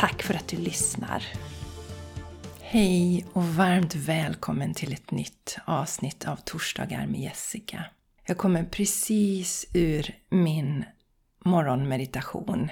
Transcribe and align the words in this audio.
Tack 0.00 0.22
för 0.22 0.34
att 0.34 0.48
du 0.48 0.56
lyssnar! 0.56 1.24
Hej 2.60 3.26
och 3.32 3.44
varmt 3.44 3.94
välkommen 3.94 4.74
till 4.74 4.92
ett 4.92 5.10
nytt 5.10 5.58
avsnitt 5.64 6.28
av 6.28 6.36
Torsdagar 6.36 7.06
med 7.06 7.20
Jessica. 7.20 7.84
Jag 8.26 8.38
kommer 8.38 8.64
precis 8.64 9.66
ur 9.74 10.14
min 10.30 10.84
morgonmeditation. 11.44 12.70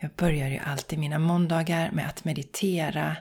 Jag 0.00 0.10
börjar 0.10 0.48
ju 0.48 0.58
alltid 0.58 0.98
mina 0.98 1.18
måndagar 1.18 1.90
med 1.90 2.08
att 2.08 2.24
meditera 2.24 3.16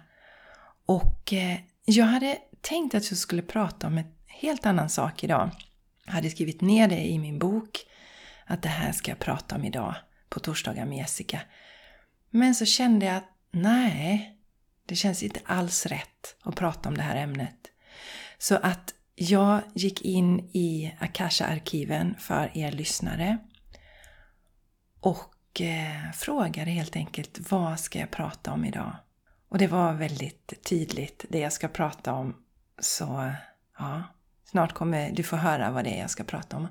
och 0.86 1.34
eh, 1.34 1.58
jag 1.86 2.06
hade 2.06 2.38
tänkt 2.62 2.96
att 2.96 3.12
jag 3.12 3.18
skulle 3.18 3.42
prata 3.42 3.88
om 3.88 3.98
en 3.98 4.16
helt 4.28 4.66
annan 4.66 4.90
sak 4.90 5.24
idag. 5.24 5.50
Jag 6.06 6.14
hade 6.14 6.30
skrivit 6.30 6.62
ner 6.62 6.88
det 6.88 7.10
i 7.10 7.20
min 7.20 7.40
bok 7.40 7.80
att 8.46 8.62
det 8.62 8.70
här 8.70 8.92
ska 8.92 9.12
jag 9.12 9.20
prata 9.20 9.56
om 9.56 9.66
idag 9.66 9.96
på 10.30 10.40
torsdagar 10.40 10.86
med 10.86 10.98
Jessica. 10.98 11.42
Men 12.32 12.56
så 12.56 12.66
kände 12.66 13.06
jag 13.06 13.16
att 13.16 13.30
nej, 13.52 14.38
det 14.86 14.96
känns 14.96 15.24
inte 15.24 15.40
alls 15.46 15.86
rätt 15.86 16.36
att 16.44 16.56
prata 16.56 16.90
om 16.90 16.98
det 16.98 17.04
här 17.04 17.16
ämnet. 17.16 17.72
Så 18.38 18.56
att 18.56 18.94
jag 19.16 19.62
gick 19.74 20.02
in 20.02 20.40
i 20.40 20.96
Akasha-arkiven 21.00 22.16
för 22.20 22.58
er 22.58 22.72
lyssnare 22.72 23.38
och 25.00 25.62
eh, 25.62 26.12
frågade 26.14 26.72
helt 26.72 26.96
enkelt 26.96 27.52
vad 27.52 27.80
ska 27.80 28.00
jag 28.00 28.12
prata 28.12 28.52
om 28.52 28.66
idag? 28.66 28.96
Och 29.50 29.58
det 29.58 29.68
var 29.68 29.94
väldigt 29.94 30.64
tydligt 30.64 31.26
det 31.30 31.40
jag 31.40 31.54
ska 31.54 31.68
prata 31.68 32.14
om. 32.14 32.36
Så 32.80 33.34
ja, 33.78 34.04
snart 34.52 34.74
kommer 34.74 35.12
du 35.12 35.24
få 35.24 35.36
höra 35.36 35.72
vad 35.72 35.84
det 35.84 35.90
är 35.90 36.00
jag 36.00 36.10
ska 36.10 36.24
prata 36.24 36.58
om. 36.58 36.68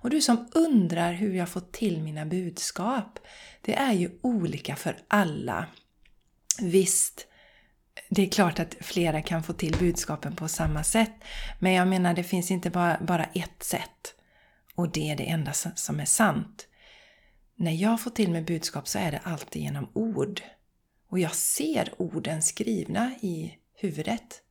Och 0.00 0.10
du 0.10 0.20
som 0.20 0.48
undrar 0.52 1.12
hur 1.12 1.34
jag 1.34 1.48
fått 1.48 1.72
till 1.72 2.02
mina 2.02 2.26
budskap. 2.26 3.18
Det 3.60 3.74
är 3.74 3.92
ju 3.92 4.10
olika 4.22 4.76
för 4.76 4.96
alla. 5.08 5.66
Visst, 6.60 7.26
det 8.10 8.22
är 8.22 8.28
klart 8.28 8.58
att 8.58 8.76
flera 8.80 9.22
kan 9.22 9.42
få 9.42 9.52
till 9.52 9.76
budskapen 9.78 10.36
på 10.36 10.48
samma 10.48 10.84
sätt. 10.84 11.12
Men 11.58 11.72
jag 11.72 11.88
menar, 11.88 12.14
det 12.14 12.24
finns 12.24 12.50
inte 12.50 12.70
bara, 12.70 12.98
bara 13.00 13.24
ett 13.24 13.62
sätt. 13.62 14.14
Och 14.74 14.92
det 14.92 15.10
är 15.10 15.16
det 15.16 15.28
enda 15.28 15.52
som 15.52 16.00
är 16.00 16.04
sant. 16.04 16.66
När 17.56 17.72
jag 17.72 18.00
får 18.00 18.10
till 18.10 18.30
mig 18.30 18.42
budskap 18.42 18.88
så 18.88 18.98
är 18.98 19.12
det 19.12 19.20
alltid 19.24 19.62
genom 19.62 19.90
ord. 19.92 20.40
Och 21.08 21.18
jag 21.18 21.34
ser 21.34 21.94
orden 21.98 22.42
skrivna 22.42 23.14
i 23.20 23.54
huvudet. 23.74 24.42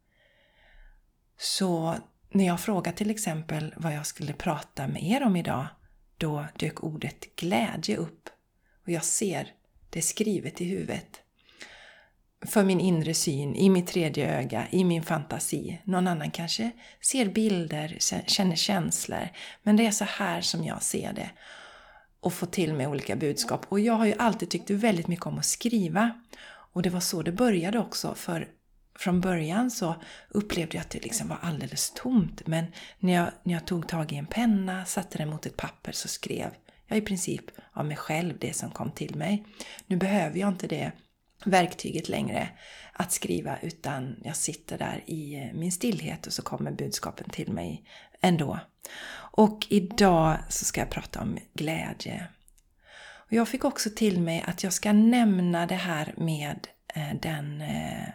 Så 1.37 1.95
när 2.31 2.45
jag 2.45 2.59
frågade 2.59 2.97
till 2.97 3.11
exempel 3.11 3.73
vad 3.77 3.93
jag 3.93 4.05
skulle 4.05 4.33
prata 4.33 4.87
med 4.87 5.03
er 5.03 5.23
om 5.23 5.35
idag, 5.35 5.67
då 6.17 6.45
dök 6.57 6.83
ordet 6.83 7.35
glädje 7.35 7.97
upp. 7.97 8.29
Och 8.83 8.89
jag 8.89 9.03
ser 9.03 9.47
det 9.89 10.01
skrivet 10.01 10.61
i 10.61 10.65
huvudet 10.65 11.21
för 12.45 12.63
min 12.63 12.79
inre 12.79 13.13
syn, 13.13 13.55
i 13.55 13.69
mitt 13.69 13.87
tredje 13.87 14.39
öga, 14.39 14.67
i 14.71 14.83
min 14.83 15.03
fantasi. 15.03 15.81
Någon 15.83 16.07
annan 16.07 16.31
kanske 16.31 16.71
ser 17.01 17.25
bilder, 17.25 17.97
känner 18.27 18.55
känslor. 18.55 19.29
Men 19.63 19.75
det 19.75 19.85
är 19.85 19.91
så 19.91 20.05
här 20.05 20.41
som 20.41 20.63
jag 20.63 20.83
ser 20.83 21.13
det. 21.13 21.29
Och 22.19 22.33
får 22.33 22.47
till 22.47 22.73
mig 22.73 22.87
olika 22.87 23.15
budskap. 23.15 23.65
Och 23.69 23.79
jag 23.79 23.93
har 23.93 24.05
ju 24.05 24.13
alltid 24.17 24.49
tyckt 24.49 24.69
väldigt 24.69 25.07
mycket 25.07 25.25
om 25.25 25.37
att 25.37 25.45
skriva. 25.45 26.11
Och 26.73 26.81
det 26.81 26.89
var 26.89 26.99
så 26.99 27.21
det 27.21 27.31
började 27.31 27.79
också. 27.79 28.15
För 28.15 28.47
från 29.01 29.21
början 29.21 29.71
så 29.71 29.95
upplevde 30.29 30.77
jag 30.77 30.81
att 30.81 30.89
det 30.89 31.03
liksom 31.03 31.27
var 31.27 31.37
alldeles 31.41 31.91
tomt. 31.91 32.47
Men 32.47 32.65
när 32.99 33.13
jag, 33.13 33.31
när 33.43 33.53
jag 33.53 33.67
tog 33.67 33.87
tag 33.87 34.11
i 34.11 34.15
en 34.15 34.25
penna, 34.25 34.85
satte 34.85 35.17
den 35.17 35.29
mot 35.29 35.45
ett 35.45 35.57
papper 35.57 35.91
så 35.91 36.07
skrev 36.07 36.51
jag 36.87 36.97
i 36.97 37.01
princip 37.01 37.45
av 37.73 37.85
mig 37.85 37.97
själv 37.97 38.37
det 38.39 38.53
som 38.53 38.71
kom 38.71 38.91
till 38.91 39.15
mig. 39.15 39.45
Nu 39.87 39.95
behöver 39.97 40.39
jag 40.39 40.49
inte 40.49 40.67
det 40.67 40.91
verktyget 41.45 42.09
längre 42.09 42.49
att 42.93 43.11
skriva 43.11 43.57
utan 43.61 44.15
jag 44.23 44.35
sitter 44.35 44.77
där 44.77 45.03
i 45.05 45.35
eh, 45.35 45.53
min 45.53 45.71
stillhet 45.71 46.27
och 46.27 46.33
så 46.33 46.41
kommer 46.41 46.71
budskapen 46.71 47.29
till 47.29 47.51
mig 47.51 47.83
ändå. 48.21 48.59
Och 49.13 49.67
idag 49.69 50.37
så 50.49 50.65
ska 50.65 50.81
jag 50.81 50.89
prata 50.89 51.21
om 51.21 51.37
glädje. 51.53 52.27
Och 53.31 53.33
jag 53.33 53.47
fick 53.47 53.65
också 53.65 53.89
till 53.95 54.21
mig 54.21 54.43
att 54.47 54.63
jag 54.63 54.73
ska 54.73 54.93
nämna 54.93 55.65
det 55.65 55.75
här 55.75 56.13
med 56.17 56.67
eh, 56.95 57.15
den 57.21 57.61
eh, 57.61 58.07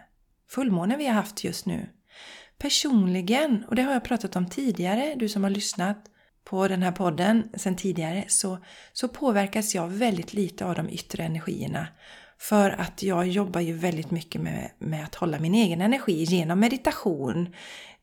fullmåne 0.48 0.96
vi 0.96 1.06
har 1.06 1.14
haft 1.14 1.44
just 1.44 1.66
nu. 1.66 1.88
Personligen, 2.58 3.64
och 3.68 3.74
det 3.74 3.82
har 3.82 3.92
jag 3.92 4.04
pratat 4.04 4.36
om 4.36 4.48
tidigare, 4.48 5.14
du 5.16 5.28
som 5.28 5.42
har 5.42 5.50
lyssnat 5.50 6.04
på 6.44 6.68
den 6.68 6.82
här 6.82 6.92
podden 6.92 7.48
sedan 7.54 7.76
tidigare, 7.76 8.24
så, 8.28 8.58
så 8.92 9.08
påverkas 9.08 9.74
jag 9.74 9.88
väldigt 9.88 10.34
lite 10.34 10.64
av 10.64 10.74
de 10.74 10.88
yttre 10.88 11.22
energierna 11.22 11.86
för 12.38 12.70
att 12.70 13.02
jag 13.02 13.28
jobbar 13.28 13.60
ju 13.60 13.72
väldigt 13.72 14.10
mycket 14.10 14.40
med, 14.40 14.70
med 14.78 15.04
att 15.04 15.14
hålla 15.14 15.38
min 15.38 15.54
egen 15.54 15.80
energi 15.80 16.24
genom 16.24 16.60
meditation, 16.60 17.54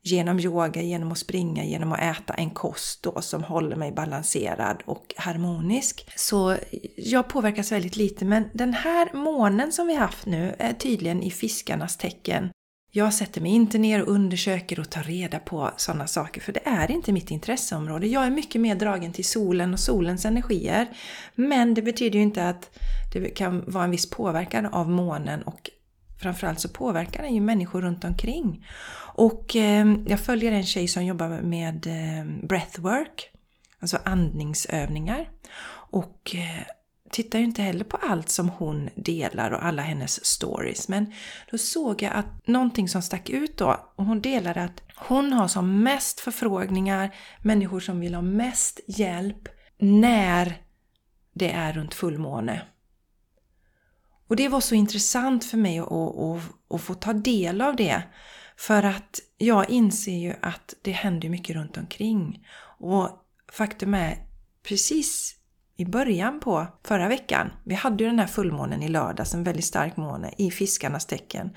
genom 0.04 0.40
yoga, 0.40 0.82
genom 0.82 1.12
att 1.12 1.18
springa, 1.18 1.64
genom 1.64 1.92
att 1.92 2.00
äta 2.00 2.34
en 2.34 2.50
kost 2.50 3.02
då 3.02 3.20
som 3.20 3.44
håller 3.44 3.76
mig 3.76 3.92
balanserad 3.92 4.82
och 4.84 5.14
harmonisk. 5.16 6.08
Så 6.16 6.56
jag 6.96 7.28
påverkas 7.28 7.72
väldigt 7.72 7.96
lite 7.96 8.24
men 8.24 8.44
den 8.52 8.74
här 8.74 9.08
månen 9.14 9.72
som 9.72 9.86
vi 9.86 9.94
haft 9.94 10.26
nu 10.26 10.54
är 10.58 10.72
tydligen 10.72 11.22
i 11.22 11.30
fiskarnas 11.30 11.96
tecken. 11.96 12.50
Jag 12.96 13.14
sätter 13.14 13.40
mig 13.40 13.52
inte 13.52 13.78
ner 13.78 14.02
och 14.02 14.08
undersöker 14.08 14.80
och 14.80 14.90
tar 14.90 15.02
reda 15.02 15.38
på 15.38 15.70
sådana 15.76 16.06
saker 16.06 16.40
för 16.40 16.52
det 16.52 16.60
är 16.64 16.90
inte 16.90 17.12
mitt 17.12 17.30
intresseområde. 17.30 18.06
Jag 18.06 18.26
är 18.26 18.30
mycket 18.30 18.60
mer 18.60 18.74
dragen 18.74 19.12
till 19.12 19.24
solen 19.24 19.72
och 19.72 19.80
solens 19.80 20.24
energier. 20.24 20.88
Men 21.34 21.74
det 21.74 21.82
betyder 21.82 22.18
ju 22.18 22.22
inte 22.22 22.48
att 22.48 22.78
det 23.12 23.28
kan 23.28 23.64
vara 23.66 23.84
en 23.84 23.90
viss 23.90 24.10
påverkan 24.10 24.66
av 24.66 24.90
månen 24.90 25.42
och 25.42 25.70
framförallt 26.18 26.60
så 26.60 26.68
påverkar 26.68 27.22
den 27.22 27.34
ju 27.34 27.40
människor 27.40 27.82
runt 27.82 28.04
omkring. 28.04 28.66
Och 29.14 29.56
eh, 29.56 29.86
jag 30.06 30.20
följer 30.20 30.52
en 30.52 30.66
tjej 30.66 30.88
som 30.88 31.04
jobbar 31.04 31.28
med 31.28 31.86
eh, 31.86 32.46
breathwork, 32.46 33.30
alltså 33.80 33.98
andningsövningar. 34.04 35.28
Och 35.90 36.34
eh, 36.34 36.66
tittar 37.10 37.38
ju 37.38 37.44
inte 37.44 37.62
heller 37.62 37.84
på 37.84 37.96
allt 37.96 38.28
som 38.28 38.48
hon 38.48 38.90
delar 38.94 39.50
och 39.50 39.64
alla 39.64 39.82
hennes 39.82 40.24
stories. 40.26 40.88
Men 40.88 41.12
då 41.50 41.58
såg 41.58 42.02
jag 42.02 42.12
att 42.12 42.46
någonting 42.46 42.88
som 42.88 43.02
stack 43.02 43.30
ut 43.30 43.58
då, 43.58 43.92
och 43.96 44.04
hon 44.04 44.20
delade 44.20 44.64
att 44.64 44.82
hon 44.96 45.32
har 45.32 45.48
som 45.48 45.82
mest 45.82 46.20
förfrågningar, 46.20 47.14
människor 47.42 47.80
som 47.80 48.00
vill 48.00 48.14
ha 48.14 48.22
mest 48.22 48.80
hjälp 48.86 49.48
när 49.78 50.56
det 51.34 51.50
är 51.50 51.72
runt 51.72 51.94
fullmåne. 51.94 52.62
Och 54.28 54.36
det 54.36 54.48
var 54.48 54.60
så 54.60 54.74
intressant 54.74 55.44
för 55.44 55.56
mig 55.56 55.78
att, 55.78 55.92
att, 55.92 56.40
att, 56.70 56.80
få 56.80 56.94
ta 56.94 57.12
del 57.12 57.60
av 57.60 57.76
det. 57.76 58.02
För 58.56 58.82
att 58.82 59.20
jag 59.38 59.70
inser 59.70 60.18
ju 60.18 60.34
att 60.42 60.74
det 60.82 60.92
händer 60.92 61.28
mycket 61.28 61.56
runt 61.56 61.76
omkring. 61.76 62.46
Och 62.78 63.08
faktum 63.52 63.94
är, 63.94 64.16
precis 64.68 65.36
i 65.76 65.84
början 65.84 66.40
på 66.40 66.66
förra 66.84 67.08
veckan, 67.08 67.52
vi 67.64 67.74
hade 67.74 68.04
ju 68.04 68.10
den 68.10 68.18
här 68.18 68.26
fullmånen 68.26 68.82
i 68.82 68.88
lördags, 68.88 69.34
en 69.34 69.44
väldigt 69.44 69.64
stark 69.64 69.96
måne 69.96 70.34
i 70.38 70.50
fiskarnas 70.50 71.06
tecken. 71.06 71.50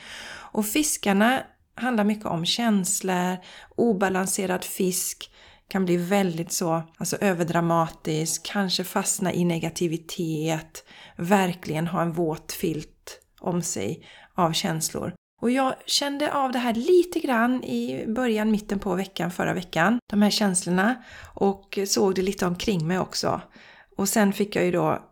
Och 0.52 0.66
fiskarna 0.66 1.44
handlar 1.76 2.04
mycket 2.04 2.26
om 2.26 2.46
känslor, 2.46 3.38
obalanserad 3.76 4.64
fisk, 4.64 5.32
kan 5.70 5.86
bli 5.86 5.98
väldigt 5.98 6.52
så 6.52 6.84
alltså 6.98 7.18
överdramatisk, 7.22 8.46
kanske 8.46 8.84
fastna 8.84 9.34
i 9.34 9.46
negativitet, 9.46 10.84
verkligen 11.16 11.88
ha 11.88 12.02
en 12.02 12.12
våt 12.12 12.52
filt 12.52 13.20
om 13.40 13.62
sig 13.62 14.06
av 14.36 14.54
känslor. 14.54 15.14
Och 15.42 15.52
jag 15.52 15.76
kände 15.86 16.34
av 16.34 16.52
det 16.52 16.60
här 16.60 16.74
lite 16.74 17.20
grann 17.20 17.64
i 17.64 18.06
början, 18.08 18.52
mitten 18.52 18.80
på 18.80 18.96
veckan 18.96 19.32
förra 19.32 19.54
veckan, 19.54 20.00
de 20.10 20.22
här 20.22 20.30
känslorna 20.30 21.04
och 21.34 21.80
såg 21.88 22.16
det 22.16 22.22
lite 22.22 22.46
omkring 22.46 22.88
mig 22.88 23.00
också. 23.00 23.42
Och 23.98 24.10
sen 24.10 24.34
fick 24.34 24.56
jag 24.56 24.66
ju 24.66 24.72
då 24.72 25.04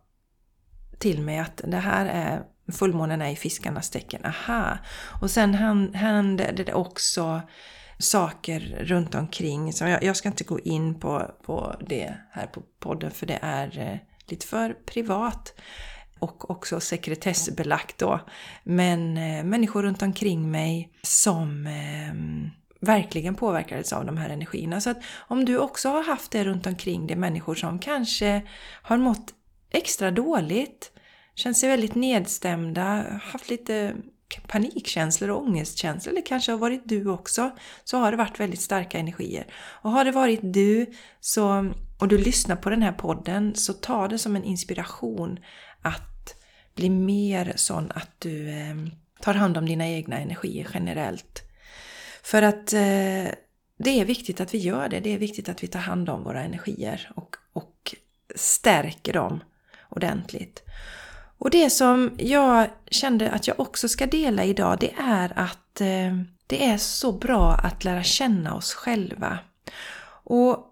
till 0.99 1.21
mig 1.21 1.39
att 1.39 1.61
det 1.67 1.77
här 1.77 2.05
är 2.05 2.43
fullmånen 2.71 3.21
är 3.21 3.31
i 3.31 3.35
fiskarnas 3.35 3.89
tecken, 3.89 4.25
aha! 4.25 4.77
Och 5.21 5.31
sen 5.31 5.53
hände 5.93 6.51
det 6.51 6.73
också 6.73 7.41
saker 7.97 8.59
runt 8.79 9.15
omkring. 9.15 9.73
Så 9.73 9.83
jag, 9.85 10.03
jag, 10.03 10.15
ska 10.15 10.29
inte 10.29 10.43
gå 10.43 10.59
in 10.59 10.99
på, 10.99 11.31
på 11.45 11.75
det 11.87 12.13
här 12.31 12.47
på 12.47 12.61
podden 12.79 13.11
för 13.11 13.25
det 13.25 13.39
är 13.41 13.79
eh, 13.79 13.97
lite 14.27 14.47
för 14.47 14.73
privat. 14.73 15.53
och 16.19 16.49
också 16.49 16.79
sekretessbelagt 16.79 17.97
då. 17.97 18.19
Men 18.63 19.17
eh, 19.17 19.43
människor 19.43 19.83
runt 19.83 20.01
omkring 20.01 20.51
mig 20.51 20.89
som 21.01 21.67
eh, 21.67 22.13
verkligen 22.79 23.35
påverkades 23.35 23.93
av 23.93 24.05
de 24.05 24.17
här 24.17 24.29
energierna. 24.29 24.81
Så 24.81 24.89
att 24.89 25.03
om 25.27 25.45
du 25.45 25.57
också 25.57 25.89
har 25.89 26.03
haft 26.03 26.31
det 26.31 26.43
runt 26.43 26.67
omkring 26.67 27.07
dig, 27.07 27.17
människor 27.17 27.55
som 27.55 27.79
kanske 27.79 28.41
har 28.81 28.97
mått 28.97 29.33
extra 29.71 30.11
dåligt, 30.11 30.91
känt 31.35 31.57
sig 31.57 31.69
väldigt 31.69 31.95
nedstämda, 31.95 33.05
haft 33.21 33.49
lite 33.49 33.95
panikkänslor 34.47 35.29
och 35.29 35.41
ångestkänslor, 35.41 36.11
eller 36.13 36.25
kanske 36.25 36.51
har 36.51 36.59
varit 36.59 36.81
du 36.85 37.09
också, 37.09 37.51
så 37.83 37.97
har 37.97 38.11
det 38.11 38.17
varit 38.17 38.39
väldigt 38.39 38.61
starka 38.61 38.99
energier. 38.99 39.47
Och 39.55 39.91
har 39.91 40.05
det 40.05 40.11
varit 40.11 40.39
du 40.43 40.85
så, 41.19 41.71
och 41.99 42.07
du 42.07 42.17
lyssnar 42.17 42.55
på 42.55 42.69
den 42.69 42.81
här 42.81 42.91
podden 42.91 43.55
så 43.55 43.73
ta 43.73 44.07
det 44.07 44.17
som 44.17 44.35
en 44.35 44.43
inspiration 44.43 45.39
att 45.81 46.41
bli 46.75 46.89
mer 46.89 47.53
sån 47.55 47.91
att 47.95 48.11
du 48.19 48.49
eh, 48.49 48.75
tar 49.21 49.33
hand 49.33 49.57
om 49.57 49.65
dina 49.65 49.87
egna 49.87 50.17
energier 50.17 50.67
generellt. 50.73 51.41
För 52.23 52.41
att 52.41 52.73
eh, 52.73 53.31
det 53.77 53.99
är 53.99 54.05
viktigt 54.05 54.41
att 54.41 54.53
vi 54.53 54.57
gör 54.57 54.89
det. 54.89 54.99
Det 54.99 55.13
är 55.13 55.17
viktigt 55.17 55.49
att 55.49 55.63
vi 55.63 55.67
tar 55.67 55.79
hand 55.79 56.09
om 56.09 56.23
våra 56.23 56.43
energier 56.43 57.11
och, 57.15 57.35
och 57.53 57.95
stärker 58.35 59.13
dem 59.13 59.43
ordentligt. 59.89 60.63
Och 61.37 61.49
det 61.49 61.69
som 61.69 62.11
jag 62.17 62.67
kände 62.91 63.31
att 63.31 63.47
jag 63.47 63.59
också 63.59 63.87
ska 63.87 64.05
dela 64.05 64.43
idag 64.43 64.77
det 64.79 64.93
är 64.97 65.33
att 65.35 65.81
eh, 65.81 66.17
det 66.47 66.65
är 66.65 66.77
så 66.77 67.11
bra 67.11 67.53
att 67.53 67.83
lära 67.83 68.03
känna 68.03 68.55
oss 68.55 68.73
själva. 68.73 69.39
Och 70.23 70.71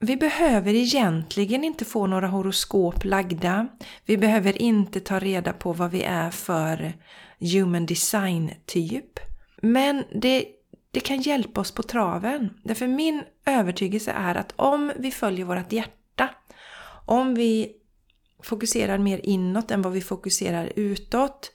vi 0.00 0.16
behöver 0.16 0.74
egentligen 0.74 1.64
inte 1.64 1.84
få 1.84 2.06
några 2.06 2.28
horoskop 2.28 3.04
lagda. 3.04 3.68
Vi 4.04 4.16
behöver 4.16 4.62
inte 4.62 5.00
ta 5.00 5.18
reda 5.18 5.52
på 5.52 5.72
vad 5.72 5.90
vi 5.90 6.02
är 6.02 6.30
för 6.30 6.92
human 7.40 7.86
design 7.86 8.50
typ. 8.66 9.18
Men 9.62 10.04
det, 10.14 10.46
det 10.90 11.00
kan 11.00 11.20
hjälpa 11.20 11.60
oss 11.60 11.72
på 11.72 11.82
traven. 11.82 12.50
Därför 12.64 12.86
min 12.86 13.22
övertygelse 13.46 14.12
är 14.12 14.34
att 14.34 14.52
om 14.56 14.92
vi 14.98 15.10
följer 15.10 15.44
vårt 15.44 15.72
hjärta, 15.72 16.28
om 17.06 17.34
vi 17.34 17.72
fokuserar 18.42 18.98
mer 18.98 19.20
inåt 19.22 19.70
än 19.70 19.82
vad 19.82 19.92
vi 19.92 20.00
fokuserar 20.00 20.72
utåt 20.76 21.52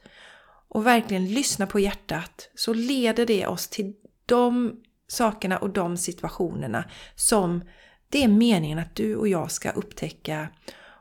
och 0.67 0.87
verkligen 0.87 1.33
lyssnar 1.33 1.65
på 1.65 1.79
hjärtat 1.79 2.49
så 2.55 2.73
leder 2.73 3.25
det 3.25 3.47
oss 3.47 3.67
till 3.67 3.93
de 4.25 4.75
sakerna 5.07 5.57
och 5.57 5.69
de 5.69 5.97
situationerna 5.97 6.85
som 7.15 7.63
det 8.09 8.23
är 8.23 8.27
meningen 8.27 8.79
att 8.79 8.95
du 8.95 9.15
och 9.15 9.27
jag 9.27 9.51
ska 9.51 9.71
upptäcka 9.71 10.47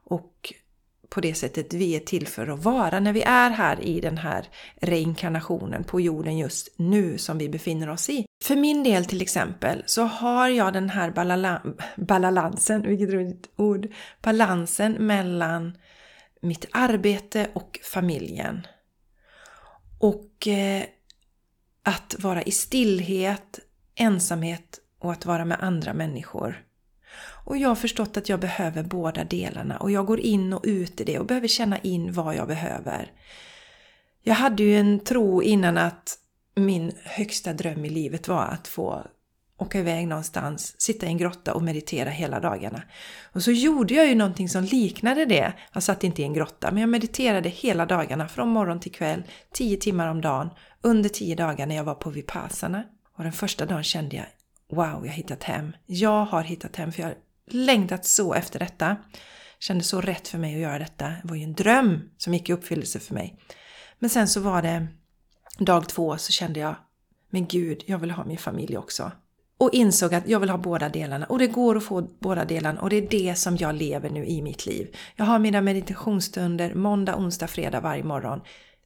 och 0.04 0.52
på 1.08 1.20
det 1.20 1.34
sättet 1.34 1.72
vi 1.72 1.96
är 1.96 2.00
till 2.00 2.26
för 2.26 2.46
att 2.46 2.64
vara 2.64 3.00
när 3.00 3.12
vi 3.12 3.22
är 3.22 3.50
här 3.50 3.80
i 3.80 4.00
den 4.00 4.18
här 4.18 4.48
reinkarnationen 4.76 5.84
på 5.84 6.00
jorden 6.00 6.38
just 6.38 6.74
nu 6.76 7.18
som 7.18 7.38
vi 7.38 7.48
befinner 7.48 7.88
oss 7.88 8.10
i. 8.10 8.24
För 8.42 8.56
min 8.56 8.82
del 8.82 9.04
till 9.04 9.22
exempel 9.22 9.82
så 9.86 10.02
har 10.02 10.48
jag 10.48 10.72
den 10.72 10.90
här 10.90 11.10
balansen, 11.96 12.82
vilket 12.82 13.10
roligt 13.10 13.50
ord, 13.56 13.88
balansen 14.22 14.92
mellan 14.92 15.76
mitt 16.40 16.66
arbete 16.72 17.50
och 17.52 17.80
familjen. 17.82 18.66
Och 19.98 20.48
eh, 20.48 20.82
att 21.82 22.14
vara 22.18 22.42
i 22.42 22.50
stillhet, 22.50 23.58
ensamhet 23.94 24.78
och 24.98 25.12
att 25.12 25.26
vara 25.26 25.44
med 25.44 25.58
andra 25.60 25.94
människor. 25.94 26.64
Och 27.44 27.56
jag 27.56 27.68
har 27.68 27.76
förstått 27.76 28.16
att 28.16 28.28
jag 28.28 28.40
behöver 28.40 28.82
båda 28.82 29.24
delarna 29.24 29.76
och 29.76 29.90
jag 29.90 30.06
går 30.06 30.20
in 30.20 30.52
och 30.52 30.64
ut 30.64 31.00
i 31.00 31.04
det 31.04 31.18
och 31.18 31.26
behöver 31.26 31.48
känna 31.48 31.78
in 31.78 32.12
vad 32.12 32.36
jag 32.36 32.48
behöver. 32.48 33.12
Jag 34.22 34.34
hade 34.34 34.62
ju 34.62 34.78
en 34.78 35.00
tro 35.00 35.42
innan 35.42 35.78
att 35.78 36.18
min 36.54 36.92
högsta 37.04 37.52
dröm 37.52 37.84
i 37.84 37.90
livet 37.90 38.28
var 38.28 38.44
att 38.44 38.68
få 38.68 39.06
åka 39.62 39.78
iväg 39.78 40.08
någonstans, 40.08 40.74
sitta 40.80 41.06
i 41.06 41.08
en 41.08 41.18
grotta 41.18 41.54
och 41.54 41.62
meditera 41.62 42.10
hela 42.10 42.40
dagarna. 42.40 42.82
Och 43.32 43.42
så 43.42 43.50
gjorde 43.52 43.94
jag 43.94 44.06
ju 44.06 44.14
någonting 44.14 44.48
som 44.48 44.64
liknade 44.64 45.24
det. 45.24 45.52
Jag 45.72 45.82
satt 45.82 46.04
inte 46.04 46.22
i 46.22 46.24
en 46.24 46.34
grotta, 46.34 46.70
men 46.70 46.80
jag 46.80 46.90
mediterade 46.90 47.48
hela 47.48 47.86
dagarna 47.86 48.28
från 48.28 48.48
morgon 48.48 48.80
till 48.80 48.92
kväll, 48.92 49.22
10 49.52 49.76
timmar 49.76 50.08
om 50.08 50.20
dagen, 50.20 50.50
under 50.82 51.08
10 51.08 51.34
dagar 51.34 51.66
när 51.66 51.76
jag 51.76 51.84
var 51.84 51.94
på 51.94 52.10
Vipassana. 52.10 52.84
Och 53.16 53.24
den 53.24 53.32
första 53.32 53.66
dagen 53.66 53.84
kände 53.84 54.16
jag, 54.16 54.26
wow, 54.70 54.86
jag 54.86 55.12
har 55.12 55.16
hittat 55.16 55.42
hem. 55.42 55.72
Jag 55.86 56.24
har 56.24 56.42
hittat 56.42 56.76
hem, 56.76 56.92
för 56.92 57.02
jag 57.02 57.08
har 57.08 57.16
längtat 57.50 58.04
så 58.04 58.34
efter 58.34 58.58
detta. 58.58 58.96
Kände 59.58 59.84
så 59.84 60.00
rätt 60.00 60.28
för 60.28 60.38
mig 60.38 60.54
att 60.54 60.60
göra 60.60 60.78
detta. 60.78 61.08
Det 61.08 61.20
var 61.22 61.36
ju 61.36 61.42
en 61.44 61.54
dröm 61.54 62.10
som 62.18 62.34
gick 62.34 62.48
i 62.48 62.52
uppfyllelse 62.52 63.00
för 63.00 63.14
mig. 63.14 63.38
Men 63.98 64.10
sen 64.10 64.28
så 64.28 64.40
var 64.40 64.62
det 64.62 64.86
dag 65.58 65.88
två 65.88 66.18
så 66.18 66.32
kände 66.32 66.60
jag, 66.60 66.74
men 67.30 67.46
gud, 67.46 67.82
jag 67.86 67.98
vill 67.98 68.10
ha 68.10 68.24
min 68.24 68.38
familj 68.38 68.76
också. 68.76 69.12
Och 69.58 69.70
insåg 69.72 70.14
att 70.14 70.28
jag 70.28 70.40
vill 70.40 70.50
ha 70.50 70.58
båda 70.58 70.88
delarna 70.88 71.26
och 71.26 71.38
det 71.38 71.46
går 71.46 71.76
att 71.76 71.84
få 71.84 72.08
båda 72.18 72.44
delarna 72.44 72.80
och 72.80 72.90
det 72.90 72.96
är 72.96 73.08
det 73.08 73.34
som 73.34 73.56
jag 73.56 73.74
lever 73.74 74.10
nu 74.10 74.26
i 74.26 74.42
mitt 74.42 74.66
liv. 74.66 74.96
Jag 75.16 75.24
har 75.24 75.38
mina 75.38 75.60
meditationsstunder 75.60 76.74
måndag, 76.74 77.16
onsdag, 77.16 77.46
fredag 77.46 77.80
varje 77.80 78.04
morgon. 78.04 78.40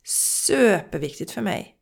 Superviktigt 0.05 1.31
för 1.31 1.43
mig. 1.43 1.75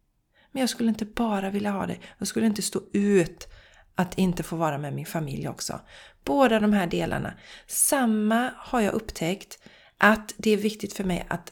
Men 0.53 0.61
jag 0.61 0.71
skulle 0.71 0.89
inte 0.89 1.05
bara 1.05 1.51
vilja 1.51 1.71
ha 1.71 1.87
det. 1.87 1.97
Jag 2.19 2.29
skulle 2.29 2.47
inte 2.47 2.63
stå 2.63 2.81
ut 2.93 3.49
att 3.95 4.19
inte 4.19 4.43
få 4.43 4.57
vara 4.57 4.79
med 4.79 4.93
min 4.93 5.07
familj 5.07 5.49
också. 5.49 5.81
Båda 6.25 6.61
de 6.61 6.73
här 6.73 6.87
delarna. 6.87 7.35
Samma 7.67 8.51
har 8.57 8.81
jag 8.81 8.95
upptäckt 8.95 9.59
att 9.99 10.35
det 10.37 10.51
är 10.51 10.57
viktigt 10.57 10.93
för 10.93 11.05
mig 11.05 11.27
att 11.29 11.51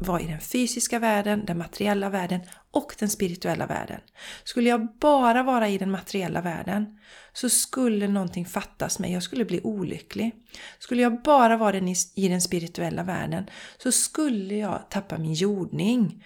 vara 0.00 0.20
i 0.20 0.26
den 0.26 0.40
fysiska 0.40 0.98
världen, 0.98 1.44
den 1.46 1.58
materiella 1.58 2.10
världen 2.10 2.40
och 2.74 2.94
den 2.98 3.08
spirituella 3.08 3.66
världen. 3.66 4.00
Skulle 4.44 4.68
jag 4.68 4.88
bara 5.00 5.42
vara 5.42 5.68
i 5.68 5.78
den 5.78 5.90
materiella 5.90 6.40
världen 6.40 6.98
så 7.32 7.48
skulle 7.48 8.08
någonting 8.08 8.46
fattas 8.46 8.98
mig, 8.98 9.12
jag 9.12 9.22
skulle 9.22 9.44
bli 9.44 9.60
olycklig. 9.64 10.32
Skulle 10.78 11.02
jag 11.02 11.22
bara 11.22 11.56
vara 11.56 11.78
i 12.14 12.28
den 12.28 12.40
spirituella 12.40 13.02
världen 13.02 13.46
så 13.78 13.92
skulle 13.92 14.54
jag 14.54 14.90
tappa 14.90 15.18
min 15.18 15.34
jordning 15.34 16.22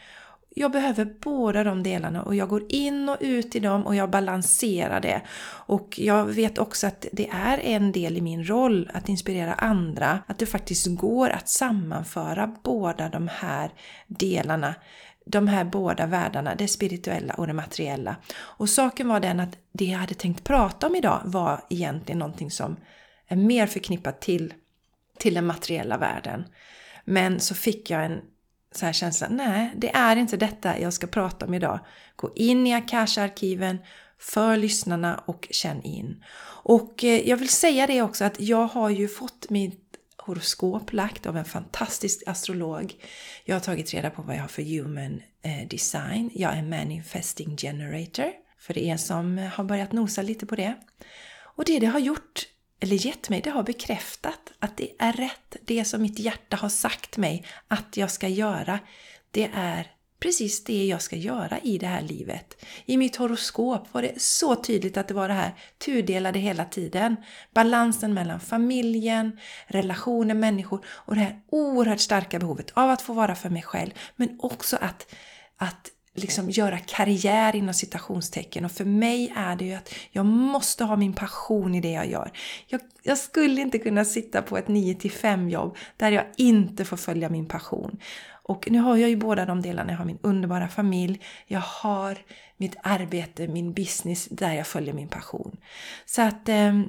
jag 0.59 0.73
behöver 0.73 1.05
båda 1.21 1.65
de 1.65 1.83
delarna 1.83 2.23
och 2.23 2.35
jag 2.35 2.49
går 2.49 2.63
in 2.69 3.09
och 3.09 3.17
ut 3.21 3.57
i 3.57 3.61
dem 3.61 3.87
och 3.87 3.95
jag 3.95 4.11
balanserar 4.11 5.01
det. 5.01 5.23
Och 5.67 5.99
jag 5.99 6.25
vet 6.25 6.59
också 6.59 6.87
att 6.87 7.07
det 7.13 7.29
är 7.29 7.59
en 7.59 7.93
del 7.93 8.17
i 8.17 8.21
min 8.21 8.49
roll 8.49 8.91
att 8.95 9.09
inspirera 9.09 9.55
andra, 9.55 10.19
att 10.27 10.39
det 10.39 10.47
faktiskt 10.47 10.87
går 10.87 11.31
att 11.31 11.49
sammanföra 11.49 12.55
båda 12.63 13.09
de 13.09 13.29
här 13.33 13.71
delarna 14.07 14.75
de 15.31 15.49
här 15.49 15.65
båda 15.65 16.07
världarna, 16.07 16.55
det 16.55 16.69
spirituella 16.69 17.35
och 17.35 17.47
det 17.47 17.53
materiella. 17.53 18.17
Och 18.37 18.71
saken 18.71 19.09
var 19.09 19.21
den 19.21 19.41
att 19.41 19.59
det 19.73 19.85
jag 19.85 19.99
hade 19.99 20.15
tänkt 20.15 20.45
prata 20.45 20.87
om 20.87 20.97
idag 20.97 21.21
var 21.25 21.65
egentligen 21.71 22.19
någonting 22.19 22.51
som 22.51 22.77
är 23.27 23.37
mer 23.37 23.67
förknippat 23.67 24.21
till, 24.21 24.55
till 25.19 25.35
den 25.35 25.47
materiella 25.47 25.99
världen. 25.99 26.45
Men 27.05 27.41
så 27.41 27.55
fick 27.55 27.91
jag 27.91 28.05
en 28.05 28.21
så 28.73 28.87
här 28.87 28.93
känsla. 28.93 29.29
nej 29.31 29.73
det 29.77 29.91
är 29.91 30.17
inte 30.17 30.37
detta 30.37 30.81
jag 30.81 30.93
ska 30.93 31.07
prata 31.07 31.47
om 31.47 31.55
idag. 31.55 31.81
Gå 32.17 32.33
in 32.35 32.67
i 32.67 32.75
Akasha-arkiven 32.75 33.79
för 34.19 34.57
lyssnarna 34.57 35.23
och 35.27 35.49
känn 35.51 35.83
in. 35.83 36.25
Och 36.63 37.05
eh, 37.05 37.29
jag 37.29 37.37
vill 37.37 37.49
säga 37.49 37.87
det 37.87 38.03
också 38.03 38.25
att 38.25 38.41
jag 38.41 38.67
har 38.67 38.91
ju 38.91 39.09
fått 39.09 39.51
mitt 39.51 39.88
horoskop 40.29 40.93
lagt 40.93 41.27
av 41.27 41.37
en 41.37 41.45
fantastisk 41.45 42.23
astrolog. 42.27 42.95
Jag 43.45 43.55
har 43.55 43.61
tagit 43.61 43.95
reda 43.95 44.11
på 44.11 44.23
vad 44.23 44.37
jag 44.37 44.41
har 44.41 44.49
för 44.49 44.63
human 44.63 45.23
eh, 45.43 45.69
design. 45.69 46.31
Jag 46.35 46.55
är 46.55 46.63
manifesting 46.63 47.57
generator. 47.57 48.33
För 48.59 48.79
er 48.79 48.97
som 48.97 49.39
har 49.39 49.65
börjat 49.65 49.93
nosa 49.93 50.23
lite 50.23 50.47
på 50.47 50.57
det. 50.57 50.75
Och 51.41 51.65
det 51.65 51.79
det 51.79 51.87
har 51.87 51.99
gjort 51.99 52.49
eller 52.81 53.07
gett 53.07 53.29
mig, 53.29 53.41
det 53.41 53.51
har 53.51 53.63
bekräftat 53.63 54.53
att 54.59 54.77
det 54.77 54.91
är 54.99 55.13
rätt. 55.13 55.57
Det 55.63 55.85
som 55.85 56.03
mitt 56.03 56.19
hjärta 56.19 56.57
har 56.57 56.69
sagt 56.69 57.17
mig 57.17 57.47
att 57.69 57.97
jag 57.97 58.11
ska 58.11 58.29
göra, 58.29 58.79
det 59.31 59.51
är 59.55 59.93
precis 60.21 60.65
det 60.65 60.87
jag 60.87 61.03
ska 61.03 61.17
göra 61.17 61.59
i 61.59 61.79
det 61.79 61.87
här 61.87 62.03
livet. 62.03 62.65
I 62.87 62.97
mitt 62.97 63.17
horoskop 63.17 63.95
var 63.95 64.03
det 64.03 64.23
så 64.23 64.57
tydligt 64.57 64.97
att 64.97 65.09
det 65.09 65.15
var 65.15 65.29
det 65.29 65.35
här 65.35 65.55
tudelade 65.79 66.39
hela 66.39 66.65
tiden. 66.65 67.17
Balansen 67.55 68.15
mellan 68.15 68.41
familjen, 68.41 69.39
relationer, 69.67 70.35
människor 70.35 70.85
och 70.89 71.15
det 71.15 71.21
här 71.21 71.41
oerhört 71.51 72.01
starka 72.01 72.39
behovet 72.39 72.71
av 72.75 72.91
att 72.91 73.03
få 73.03 73.13
vara 73.13 73.35
för 73.35 73.51
mig 73.51 73.63
själv 73.63 73.91
men 74.17 74.39
också 74.41 74.77
att, 74.81 75.15
att 75.57 75.91
liksom 76.19 76.51
göra 76.51 76.79
karriär 76.79 77.57
inom 77.57 77.75
citationstecken 77.75 78.65
och 78.65 78.73
för 78.73 78.85
mig 78.85 79.33
är 79.37 79.57
det 79.57 79.65
ju 79.65 79.75
att 79.75 79.95
jag 80.11 80.27
måste 80.27 80.85
ha 80.85 80.97
min 80.97 81.13
passion 81.13 81.75
i 81.75 81.81
det 81.81 81.91
jag 81.91 82.11
gör. 82.11 82.33
Jag, 82.67 82.81
jag 83.03 83.19
skulle 83.19 83.61
inte 83.61 83.79
kunna 83.79 84.05
sitta 84.05 84.43
på 84.43 84.59
ett 84.59 84.69
9 84.69 85.11
5 85.11 85.51
jobb 85.51 85.77
där 85.97 86.11
jag 86.11 86.25
inte 86.37 86.85
får 86.85 86.97
följa 86.97 87.29
min 87.29 87.47
passion. 87.47 87.99
Och 88.49 88.71
nu 88.71 88.79
har 88.79 88.97
jag 88.97 89.11
ju 89.11 89.17
båda 89.17 89.47
de 89.47 89.63
delarna. 89.63 89.93
Jag 89.93 89.99
har 89.99 90.05
min 90.05 90.19
underbara 90.23 90.69
familj, 90.69 91.21
jag 91.47 91.61
har 91.61 92.19
mitt 92.57 92.77
arbete, 92.83 93.49
min 93.49 93.73
business 93.73 94.29
där 94.31 94.53
jag 94.53 94.67
följer 94.67 94.95
min 94.95 95.09
passion. 95.09 95.57
Så 96.05 96.23
att 96.23 96.49
eh, 96.49 96.81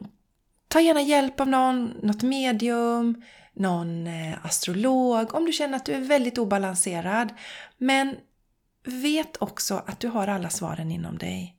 ta 0.68 0.82
gärna 0.82 1.02
hjälp 1.02 1.40
av 1.40 1.48
någon, 1.48 1.94
något 2.02 2.22
medium, 2.22 3.22
någon 3.54 4.08
eh, 4.08 4.46
astrolog, 4.46 5.36
om 5.36 5.46
du 5.46 5.52
känner 5.52 5.76
att 5.76 5.86
du 5.86 5.94
är 5.94 6.02
väldigt 6.02 6.38
obalanserad. 6.38 7.30
Men 7.78 8.16
vet 8.84 9.38
också 9.38 9.84
att 9.88 10.00
du 10.00 10.08
har 10.08 10.28
alla 10.28 10.50
svaren 10.50 10.92
inom 10.92 11.18
dig. 11.18 11.56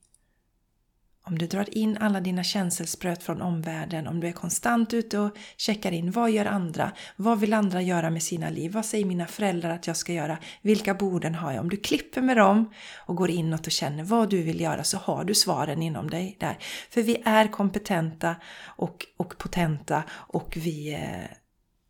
Om 1.23 1.39
du 1.39 1.47
drar 1.47 1.79
in 1.79 1.97
alla 2.01 2.21
dina 2.21 2.45
känselspröt 2.45 3.23
från 3.23 3.43
omvärlden, 3.43 4.07
om 4.07 4.21
du 4.21 4.29
är 4.29 4.33
konstant 4.33 4.95
ute 4.95 5.19
och 5.19 5.37
checkar 5.57 5.93
in 5.93 6.11
vad 6.11 6.31
gör 6.31 6.47
andra? 6.47 6.93
Vad 7.17 7.41
vill 7.41 7.53
andra 7.53 7.83
göra 7.83 8.11
med 8.11 8.23
sina 8.23 8.51
liv? 8.51 8.73
Vad 8.73 8.87
säger 8.87 9.05
mina 9.05 9.27
föräldrar 9.27 9.71
att 9.71 9.87
jag 9.87 9.97
ska 9.97 10.13
göra? 10.13 10.39
Vilka 10.63 10.95
borden 10.95 11.35
har 11.35 11.53
jag? 11.53 11.61
Om 11.61 11.71
du 11.71 11.77
klipper 11.77 12.23
med 12.23 12.37
dem 12.37 12.73
och 12.97 13.17
går 13.17 13.31
inåt 13.31 13.67
och 13.67 13.73
känner 13.73 14.05
vad 14.05 14.31
du 14.31 14.43
vill 14.43 14.61
göra 14.61 14.85
så 14.85 14.99
har 14.99 15.25
du 15.25 15.35
svaren 15.35 15.83
inom 15.83 16.11
dig 16.11 16.37
där. 16.41 16.59
För 16.91 17.03
vi 17.03 17.23
är 17.25 17.49
kompetenta 17.49 18.37
och, 18.65 19.07
och 19.17 19.39
potenta 19.39 20.03
och 20.11 20.57
vi 20.57 20.95
eh, 20.95 21.37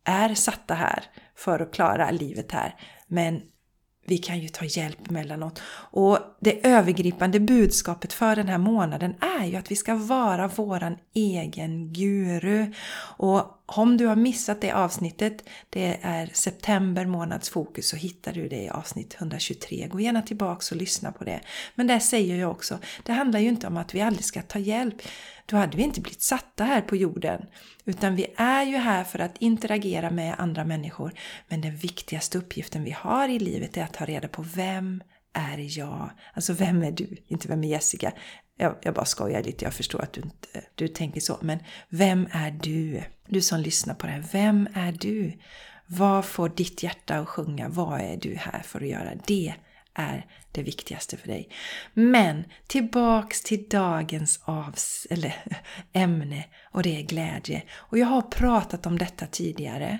är 0.03 0.35
satta 0.35 0.73
här 0.73 1.03
för 1.35 1.59
att 1.59 1.73
klara 1.73 2.11
livet 2.11 2.51
här. 2.51 2.75
Men 3.07 3.41
vi 4.11 4.17
kan 4.17 4.39
ju 4.39 4.47
ta 4.47 4.65
hjälp 4.65 5.09
emellanåt. 5.09 5.61
Och 5.73 6.19
det 6.39 6.67
övergripande 6.67 7.39
budskapet 7.39 8.13
för 8.13 8.35
den 8.35 8.47
här 8.47 8.57
månaden 8.57 9.15
är 9.39 9.45
ju 9.45 9.55
att 9.55 9.71
vi 9.71 9.75
ska 9.75 9.95
vara 9.95 10.47
våran 10.47 10.97
egen 11.13 11.93
guru. 11.93 12.73
Och 13.17 13.60
om 13.77 13.97
du 13.97 14.05
har 14.05 14.15
missat 14.15 14.61
det 14.61 14.71
avsnittet, 14.71 15.43
det 15.69 15.99
är 16.01 16.29
september 16.33 17.05
månads 17.05 17.49
fokus, 17.49 17.87
så 17.87 17.95
hittar 17.95 18.33
du 18.33 18.47
det 18.47 18.63
i 18.63 18.69
avsnitt 18.69 19.15
123. 19.17 19.87
Gå 19.87 19.99
gärna 19.99 20.21
tillbaks 20.21 20.71
och 20.71 20.77
lyssna 20.77 21.11
på 21.11 21.23
det. 21.23 21.41
Men 21.75 21.87
där 21.87 21.99
säger 21.99 22.35
jag 22.35 22.51
också, 22.51 22.79
det 23.03 23.13
handlar 23.13 23.39
ju 23.39 23.47
inte 23.47 23.67
om 23.67 23.77
att 23.77 23.95
vi 23.95 24.01
aldrig 24.01 24.25
ska 24.25 24.41
ta 24.41 24.59
hjälp. 24.59 25.01
Då 25.45 25.57
hade 25.57 25.77
vi 25.77 25.83
inte 25.83 26.01
blivit 26.01 26.21
satta 26.21 26.63
här 26.63 26.81
på 26.81 26.95
jorden. 26.95 27.45
Utan 27.85 28.15
vi 28.15 28.25
är 28.37 28.63
ju 28.63 28.77
här 28.77 29.03
för 29.03 29.19
att 29.19 29.37
interagera 29.37 30.09
med 30.09 30.35
andra 30.37 30.65
människor. 30.65 31.13
Men 31.47 31.61
den 31.61 31.75
viktigaste 31.75 32.37
uppgiften 32.37 32.83
vi 32.83 32.91
har 32.91 33.29
i 33.29 33.39
livet 33.39 33.77
är 33.77 33.83
att 33.83 33.93
ta 33.93 34.05
reda 34.05 34.27
på 34.27 34.41
vem 34.55 35.03
är 35.33 35.77
jag? 35.79 36.09
Alltså 36.33 36.53
vem 36.53 36.83
är 36.83 36.91
du? 36.91 37.17
Inte 37.27 37.47
vem 37.47 37.63
är 37.63 37.67
Jessica? 37.67 38.11
Jag, 38.57 38.75
jag 38.81 38.93
bara 38.93 39.05
skojar 39.05 39.43
lite, 39.43 39.65
jag 39.65 39.73
förstår 39.73 40.01
att 40.01 40.13
du 40.13 40.21
inte 40.21 40.61
du 40.75 40.87
tänker 40.87 41.21
så. 41.21 41.37
Men 41.41 41.59
vem 41.89 42.27
är 42.31 42.51
du? 42.51 43.03
Du 43.27 43.41
som 43.41 43.59
lyssnar 43.59 43.93
på 43.93 44.05
det 44.05 44.11
här, 44.11 44.25
vem 44.31 44.67
är 44.73 44.91
du? 44.91 45.33
Vad 45.85 46.25
får 46.25 46.49
ditt 46.49 46.83
hjärta 46.83 47.15
att 47.15 47.27
sjunga? 47.27 47.69
Vad 47.69 48.01
är 48.01 48.17
du 48.17 48.35
här 48.35 48.61
för 48.63 48.81
att 48.81 48.87
göra? 48.87 49.11
Det 49.27 49.53
är 49.93 50.25
det 50.51 50.63
viktigaste 50.63 51.17
för 51.17 51.27
dig. 51.27 51.49
Men 51.93 52.43
tillbaks 52.67 53.41
till 53.41 53.69
dagens 53.69 54.39
avs 54.43 55.07
eller, 55.09 55.35
ämne 55.93 56.45
och 56.71 56.83
det 56.83 56.99
är 56.99 57.01
glädje. 57.01 57.63
Och 57.73 57.97
jag 57.97 58.07
har 58.07 58.21
pratat 58.21 58.85
om 58.85 58.97
detta 58.97 59.25
tidigare. 59.25 59.97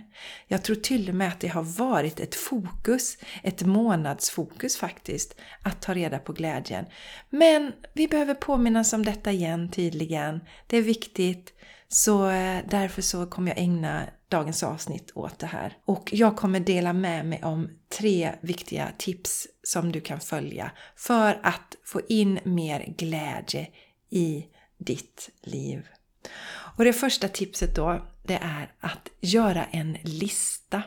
Jag 0.47 0.63
tror 0.63 0.75
till 0.75 1.09
och 1.09 1.15
med 1.15 1.27
att 1.27 1.39
det 1.39 1.47
har 1.47 1.63
varit 1.63 2.19
ett 2.19 2.35
fokus, 2.35 3.17
ett 3.43 3.61
månadsfokus 3.61 4.77
faktiskt, 4.77 5.35
att 5.61 5.81
ta 5.81 5.93
reda 5.93 6.19
på 6.19 6.33
glädjen. 6.33 6.85
Men 7.29 7.71
vi 7.93 8.07
behöver 8.07 8.33
påminnas 8.33 8.93
om 8.93 9.05
detta 9.05 9.31
igen 9.31 9.71
tydligen. 9.71 10.41
Det 10.67 10.77
är 10.77 10.81
viktigt. 10.81 11.53
Så 11.87 12.29
eh, 12.29 12.59
därför 12.69 13.01
så 13.01 13.25
kommer 13.25 13.51
jag 13.51 13.57
ägna 13.57 14.03
dagens 14.31 14.63
avsnitt 14.63 15.11
åt 15.15 15.39
det 15.39 15.47
här. 15.47 15.77
Och 15.85 16.09
jag 16.13 16.37
kommer 16.37 16.59
dela 16.59 16.93
med 16.93 17.25
mig 17.25 17.43
om 17.43 17.69
tre 17.99 18.35
viktiga 18.41 18.91
tips 18.97 19.47
som 19.63 19.91
du 19.91 20.01
kan 20.01 20.19
följa 20.19 20.71
för 20.95 21.39
att 21.43 21.75
få 21.83 22.01
in 22.09 22.39
mer 22.43 22.93
glädje 22.97 23.67
i 24.09 24.45
ditt 24.77 25.29
liv. 25.41 25.87
Och 26.77 26.83
det 26.83 26.93
första 26.93 27.27
tipset 27.27 27.75
då, 27.75 28.05
det 28.23 28.39
är 28.41 28.73
att 28.79 29.09
göra 29.21 29.65
en 29.65 29.97
lista. 30.03 30.83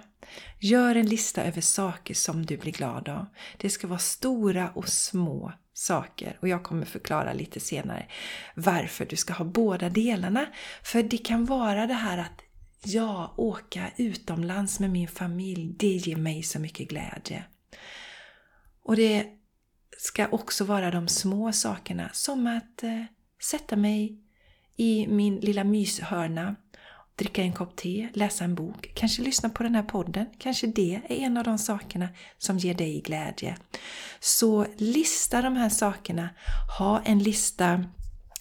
Gör 0.61 0.95
en 0.95 1.07
lista 1.07 1.45
över 1.45 1.61
saker 1.61 2.15
som 2.15 2.47
du 2.47 2.57
blir 2.57 2.73
glad 2.73 3.09
av. 3.09 3.27
Det 3.57 3.71
ska 3.71 3.87
vara 3.87 3.99
stora 3.99 4.71
och 4.75 4.89
små 4.89 5.53
saker 5.73 6.39
och 6.41 6.49
jag 6.49 6.63
kommer 6.63 6.87
förklara 6.87 7.33
lite 7.33 7.61
senare 7.61 8.07
varför 8.55 9.07
du 9.07 9.17
ska 9.17 9.33
ha 9.33 9.45
båda 9.45 9.89
delarna. 9.89 10.47
För 10.83 11.03
det 11.03 11.19
kan 11.19 11.45
vara 11.45 11.87
det 11.87 11.95
här 11.95 12.19
att 12.19 12.44
ja, 12.87 13.35
åka 13.37 13.91
utomlands 13.97 14.81
med 14.81 14.91
min 14.91 15.09
familj, 15.09 15.75
det 15.79 15.87
ger 15.97 16.17
mig 16.17 16.43
så 16.43 16.59
mycket 16.59 16.89
glädje. 16.89 17.45
Och 18.83 18.97
det 18.97 19.27
ska 19.99 20.29
också 20.29 20.65
vara 20.65 20.91
de 20.91 21.09
små 21.09 21.53
sakerna 21.53 22.11
som 22.13 22.47
att 22.47 22.83
eh, 22.83 23.05
sätta 23.43 23.77
mig 23.77 24.19
i 24.77 25.07
min 25.07 25.37
lilla 25.37 25.65
myshörna, 25.65 26.57
dricka 27.17 27.43
en 27.43 27.53
kopp 27.53 27.77
te, 27.77 28.09
läsa 28.13 28.45
en 28.45 28.55
bok, 28.55 28.93
kanske 28.95 29.23
lyssna 29.23 29.49
på 29.49 29.63
den 29.63 29.75
här 29.75 29.83
podden. 29.83 30.27
Kanske 30.39 30.67
det 30.67 31.01
är 31.09 31.13
en 31.13 31.37
av 31.37 31.45
de 31.45 31.59
sakerna 31.59 32.09
som 32.39 32.59
ger 32.59 32.75
dig 32.75 33.01
glädje. 33.01 33.57
Så 34.21 34.67
lista 34.77 35.43
de 35.43 35.57
här 35.57 35.69
sakerna. 35.69 36.31
Ha 36.79 37.01
en 37.01 37.19
lista 37.19 37.85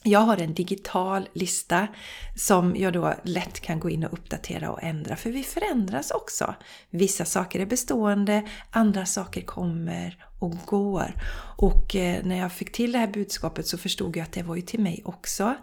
jag 0.03 0.19
har 0.19 0.37
en 0.37 0.53
digital 0.53 1.29
lista 1.33 1.87
som 2.35 2.75
jag 2.75 2.93
då 2.93 3.13
lätt 3.23 3.59
kan 3.59 3.79
gå 3.79 3.89
in 3.89 4.03
och 4.03 4.13
uppdatera 4.13 4.71
och 4.71 4.83
ändra 4.83 5.15
för 5.15 5.29
vi 5.29 5.43
förändras 5.43 6.11
också. 6.11 6.55
Vissa 6.89 7.25
saker 7.25 7.59
är 7.59 7.65
bestående, 7.65 8.49
andra 8.71 9.05
saker 9.05 9.41
kommer 9.41 10.25
och 10.39 10.55
går. 10.65 11.15
Och 11.57 11.95
eh, 11.95 12.25
när 12.25 12.39
jag 12.39 12.51
fick 12.51 12.71
till 12.71 12.91
det 12.91 12.97
här 12.97 13.07
budskapet 13.07 13.67
så 13.67 13.77
förstod 13.77 14.17
jag 14.17 14.23
att 14.23 14.31
det 14.31 14.43
var 14.43 14.55
ju 14.55 14.61
till 14.61 14.79
mig 14.79 15.01
också 15.05 15.55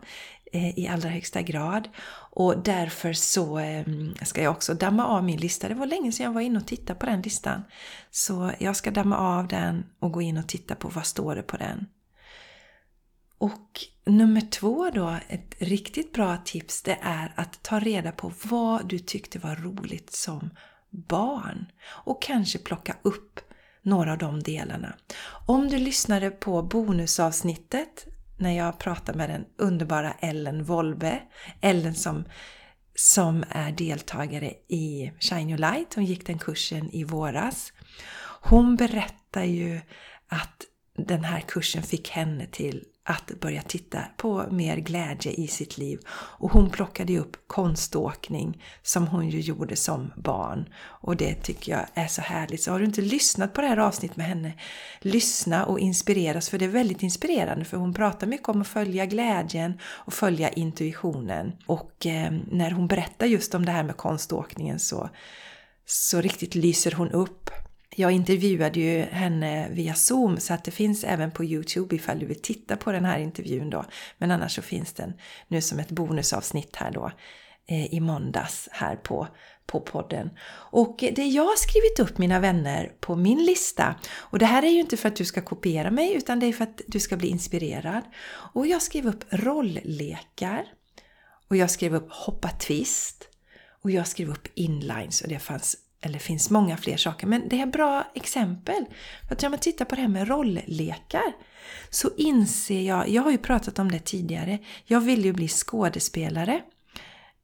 eh, 0.53 0.79
i 0.79 0.89
allra 0.89 1.09
högsta 1.09 1.43
grad. 1.43 1.89
Och 2.33 2.63
därför 2.63 3.13
så 3.13 3.59
eh, 3.59 3.85
ska 4.23 4.43
jag 4.43 4.53
också 4.53 4.75
damma 4.75 5.07
av 5.07 5.25
min 5.25 5.41
lista. 5.41 5.69
Det 5.69 5.75
var 5.75 5.87
länge 5.87 6.13
sedan 6.13 6.25
jag 6.27 6.33
var 6.33 6.41
inne 6.41 6.59
och 6.59 6.67
tittade 6.67 6.99
på 6.99 7.07
den 7.07 7.23
listan. 7.23 7.63
Så 8.11 8.51
jag 8.59 8.77
ska 8.77 8.91
damma 8.91 9.19
av 9.19 9.49
den 9.49 9.85
och 9.99 10.13
gå 10.13 10.23
in 10.23 10.39
och 10.39 10.49
titta 10.49 10.75
på 10.75 10.89
vad 10.89 11.07
står 11.07 11.35
det 11.35 11.43
på 11.43 11.57
den. 11.57 11.87
Och 13.41 13.81
nummer 14.07 14.41
två 14.41 14.91
då, 14.95 15.17
ett 15.29 15.55
riktigt 15.59 16.13
bra 16.13 16.37
tips, 16.45 16.83
det 16.83 16.99
är 17.03 17.33
att 17.37 17.63
ta 17.63 17.79
reda 17.79 18.13
på 18.13 18.33
vad 18.45 18.89
du 18.89 18.99
tyckte 18.99 19.39
var 19.39 19.57
roligt 19.57 20.13
som 20.13 20.51
barn. 20.91 21.67
Och 21.87 22.23
kanske 22.23 22.59
plocka 22.59 22.97
upp 23.03 23.41
några 23.83 24.13
av 24.13 24.19
de 24.19 24.43
delarna. 24.43 24.95
Om 25.47 25.69
du 25.69 25.79
lyssnade 25.79 26.31
på 26.31 26.63
bonusavsnittet 26.63 28.07
när 28.39 28.57
jag 28.57 28.79
pratade 28.79 29.19
med 29.19 29.31
den 29.31 29.45
underbara 29.57 30.13
Ellen 30.13 30.65
Wolbe, 30.65 31.23
Ellen 31.61 31.95
som, 31.95 32.25
som 32.95 33.45
är 33.51 33.73
deltagare 33.73 34.55
i 34.69 35.13
Shine 35.21 35.51
Your 35.51 35.59
Light, 35.59 35.95
hon 35.95 36.05
gick 36.05 36.27
den 36.27 36.39
kursen 36.39 36.91
i 36.91 37.05
våras. 37.05 37.73
Hon 38.43 38.77
berättar 38.77 39.45
ju 39.45 39.81
att 40.29 40.67
den 40.97 41.25
här 41.25 41.41
kursen 41.41 41.83
fick 41.83 42.11
henne 42.11 42.47
till 42.47 42.85
att 43.11 43.41
börja 43.41 43.63
titta 43.63 44.03
på 44.17 44.45
mer 44.51 44.77
glädje 44.77 45.33
i 45.33 45.47
sitt 45.47 45.79
liv. 45.79 46.01
Och 46.11 46.53
hon 46.53 46.71
plockade 46.71 47.19
upp 47.19 47.37
konståkning 47.47 48.63
som 48.83 49.07
hon 49.07 49.29
ju 49.29 49.41
gjorde 49.41 49.77
som 49.77 50.13
barn. 50.17 50.69
Och 50.83 51.17
det 51.17 51.35
tycker 51.35 51.73
jag 51.73 51.87
är 51.95 52.07
så 52.07 52.23
härligt. 52.23 52.63
Så 52.63 52.73
har 52.73 52.79
du 52.79 52.85
inte 52.85 53.01
lyssnat 53.01 53.53
på 53.53 53.61
det 53.61 53.67
här 53.67 53.77
avsnittet 53.77 54.17
med 54.17 54.27
henne, 54.27 54.53
lyssna 55.01 55.65
och 55.67 55.81
inspireras 55.81 56.49
för 56.49 56.59
det 56.59 56.65
är 56.65 56.69
väldigt 56.69 57.03
inspirerande 57.03 57.65
för 57.65 57.77
hon 57.77 57.95
pratar 57.95 58.27
mycket 58.27 58.49
om 58.49 58.61
att 58.61 58.69
följa 58.69 59.07
glädjen 59.07 59.79
och 59.85 60.15
följa 60.15 60.49
intuitionen. 60.49 61.53
Och 61.67 62.07
eh, 62.07 62.33
när 62.51 62.71
hon 62.71 62.87
berättar 62.87 63.27
just 63.27 63.55
om 63.55 63.65
det 63.65 63.73
här 63.73 63.85
med 63.85 63.97
konståkningen 63.97 64.79
så, 64.79 65.11
så 65.87 66.21
riktigt 66.21 66.55
lyser 66.55 66.93
hon 66.93 67.11
upp 67.11 67.51
jag 67.97 68.13
intervjuade 68.13 68.81
ju 68.81 69.03
henne 69.03 69.69
via 69.71 69.95
Zoom 69.95 70.41
så 70.41 70.55
att 70.55 70.65
det 70.65 70.71
finns 70.71 71.05
även 71.05 71.31
på 71.31 71.45
Youtube 71.45 71.97
ifall 71.97 72.19
du 72.19 72.27
vill 72.27 72.43
titta 72.43 72.77
på 72.77 72.93
den 72.93 73.05
här 73.05 73.19
intervjun 73.19 73.71
då. 73.71 73.85
Men 74.19 74.31
annars 74.31 74.55
så 74.55 74.63
finns 74.63 74.93
den 74.93 75.13
nu 75.49 75.61
som 75.61 75.79
ett 75.79 75.91
bonusavsnitt 75.91 76.77
här 76.77 76.91
då 76.91 77.13
eh, 77.69 77.95
i 77.95 78.01
måndags 78.01 78.69
här 78.73 78.97
på, 78.97 79.29
på 79.67 79.81
podden. 79.81 80.31
Och 80.51 80.97
det 80.99 81.27
jag 81.27 81.43
har 81.43 81.57
skrivit 81.57 82.11
upp 82.11 82.19
mina 82.19 82.41
vänner 82.41 82.93
på 83.01 83.17
min 83.17 83.45
lista 83.45 83.95
och 84.13 84.39
det 84.39 84.47
här 84.47 84.63
är 84.63 84.71
ju 84.71 84.81
inte 84.81 84.97
för 84.97 85.09
att 85.09 85.17
du 85.17 85.25
ska 85.25 85.41
kopiera 85.41 85.91
mig 85.91 86.15
utan 86.15 86.41
det 86.41 86.47
är 86.47 86.53
för 86.53 86.65
att 86.65 86.81
du 86.87 87.01
ska 87.01 87.17
bli 87.17 87.29
inspirerad. 87.29 88.03
Och 88.55 88.67
jag 88.67 88.83
skrev 88.83 89.07
upp 89.07 89.25
rolllekar 89.31 90.65
och 91.49 91.57
jag 91.57 91.71
skrev 91.71 91.95
upp 91.95 92.13
hoppa 92.13 92.49
twist 92.49 93.29
och 93.83 93.91
jag 93.91 94.07
skrev 94.07 94.31
upp 94.31 94.49
inlines 94.55 95.21
och 95.21 95.29
det 95.29 95.39
fanns 95.39 95.77
eller 96.01 96.15
det 96.15 96.25
finns 96.25 96.51
många 96.51 96.77
fler 96.77 96.97
saker, 96.97 97.27
men 97.27 97.49
det 97.49 97.61
är 97.61 97.67
bra 97.67 98.05
exempel. 98.15 98.85
För 99.29 99.35
att 99.35 99.45
om 99.45 99.51
man 99.51 99.61
tittar 99.61 99.85
på 99.85 99.95
det 99.95 100.01
här 100.01 100.09
med 100.09 100.29
rolllekar 100.29 101.33
så 101.91 102.11
inser 102.17 102.81
jag, 102.81 103.09
jag 103.09 103.23
har 103.23 103.31
ju 103.31 103.39
pratat 103.39 103.79
om 103.79 103.91
det 103.91 103.99
tidigare, 103.99 104.59
jag 104.85 105.01
ville 105.01 105.23
ju 105.23 105.33
bli 105.33 105.49
skådespelare 105.49 106.63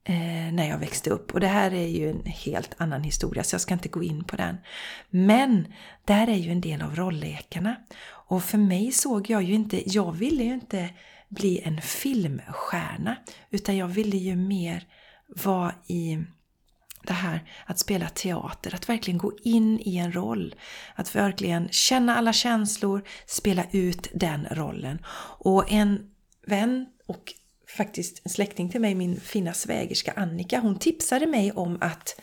eh, 0.05 0.53
när 0.53 0.69
jag 0.69 0.79
växte 0.79 1.11
upp. 1.11 1.35
Och 1.35 1.41
det 1.41 1.47
här 1.47 1.75
är 1.75 1.87
ju 1.87 2.11
en 2.11 2.27
helt 2.27 2.75
annan 2.79 3.03
historia 3.03 3.45
så 3.45 3.55
jag 3.55 3.61
ska 3.61 3.75
inte 3.75 3.89
gå 3.89 4.03
in 4.03 4.25
på 4.25 4.37
den. 4.37 4.57
Men 5.11 5.73
det 6.05 6.13
här 6.13 6.29
är 6.29 6.37
ju 6.37 6.53
en 6.53 6.61
del 6.61 6.83
av 6.83 6.97
rolllekarna. 6.97 7.77
Och 8.09 8.45
för 8.45 8.59
mig 8.59 8.93
såg 8.93 9.31
jag 9.31 9.43
ju 9.43 9.55
inte, 9.55 9.91
jag 9.91 10.13
ville 10.13 10.45
ju 10.45 10.55
inte 10.55 10.91
bli 11.29 11.61
en 11.65 11.83
filmstjärna 11.83 13.17
utan 13.51 13.77
jag 13.77 13.89
ville 13.89 14.17
ju 14.17 14.37
mer 14.37 14.85
vara 15.29 15.75
i 15.87 16.19
det 17.07 17.15
här 17.15 17.51
att 17.67 17.79
spela 17.79 18.09
teater, 18.09 18.75
att 18.75 18.89
verkligen 18.89 19.19
gå 19.19 19.33
in 19.43 19.81
i 19.81 19.97
en 19.97 20.13
roll. 20.13 20.55
Att 20.95 21.15
verkligen 21.15 21.69
känna 21.69 22.17
alla 22.17 22.33
känslor, 22.33 23.03
spela 23.27 23.65
ut 23.71 24.09
den 24.15 24.47
rollen. 24.51 24.99
Och 25.39 25.73
en 25.73 26.11
vän 26.47 26.87
och 27.07 27.35
faktiskt 27.77 28.21
en 28.25 28.31
släkting 28.31 28.71
till 28.71 28.81
mig, 28.81 28.95
min 28.95 29.21
fina 29.21 29.53
svägerska 29.53 30.13
Annika, 30.17 30.61
hon 30.61 30.79
tipsade 30.79 31.27
mig 31.27 31.53
om 31.53 31.79
att 31.81 32.21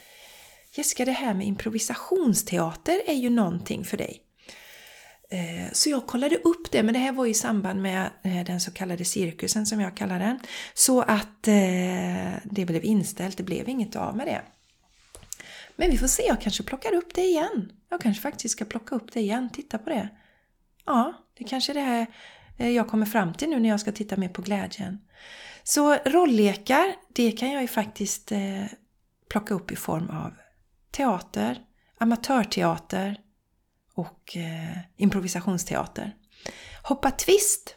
Jessica, 0.76 1.06
det 1.06 1.12
här 1.12 1.34
med 1.34 1.48
improvisationsteater 1.48 3.02
är 3.08 3.14
ju 3.14 3.30
någonting 3.30 3.86
för 3.86 3.98
dig. 3.98 4.22
Eh, 5.34 5.72
så 5.72 5.90
jag 5.90 6.08
kollade 6.08 6.36
upp 6.36 6.72
det, 6.72 6.84
men 6.84 6.94
det 6.94 7.00
här 7.00 7.12
var 7.12 7.26
i 7.26 7.34
samband 7.34 7.82
med 7.82 8.10
eh, 8.24 8.44
den 8.46 8.60
så 8.60 8.72
kallade 8.72 9.06
cirkusen 9.06 9.66
som 9.66 9.80
jag 9.80 9.98
kallar 9.98 10.20
den. 10.20 10.40
Så 10.74 11.02
att 11.02 11.48
eh, 11.48 12.34
det 12.44 12.66
blev 12.66 12.86
inställt, 12.86 13.38
det 13.38 13.44
blev 13.44 13.70
inget 13.70 13.96
av 13.96 14.18
med 14.18 14.28
det. 14.28 14.42
Men 15.76 15.92
vi 15.92 15.98
får 15.98 16.08
se, 16.08 16.24
jag 16.24 16.42
kanske 16.42 16.64
plockar 16.64 16.94
upp 16.94 17.14
det 17.14 17.22
igen. 17.22 17.72
Jag 17.90 18.02
kanske 18.02 18.22
faktiskt 18.22 18.52
ska 18.52 18.66
plocka 18.66 18.96
upp 18.96 19.12
det 19.14 19.20
igen, 19.20 19.50
titta 19.50 19.78
på 19.78 19.90
det. 19.90 20.10
Ja, 20.86 21.14
det 21.38 21.44
kanske 21.44 21.72
är 21.72 21.74
det 21.74 21.82
här 21.82 22.08
eh, 22.58 22.70
jag 22.70 22.88
kommer 22.88 23.06
fram 23.06 23.34
till 23.34 23.50
nu 23.50 23.60
när 23.60 23.70
jag 23.70 23.80
ska 23.80 23.92
titta 23.92 24.18
mer 24.18 24.30
på 24.30 24.42
glädjen. 24.42 25.00
Så 25.64 25.96
rolllekar, 25.96 26.96
det 27.14 27.32
kan 27.32 27.52
jag 27.52 27.62
ju 27.62 27.68
faktiskt 27.68 28.32
eh, 28.32 28.66
plocka 29.30 29.54
upp 29.54 29.72
i 29.72 29.76
form 29.76 30.10
av 30.10 30.34
teater, 30.92 31.62
amatörteater, 31.98 33.20
och 33.94 34.38
eh, 34.38 34.78
improvisationsteater. 34.98 36.16
Hoppa 36.84 37.12
twist? 37.12 37.76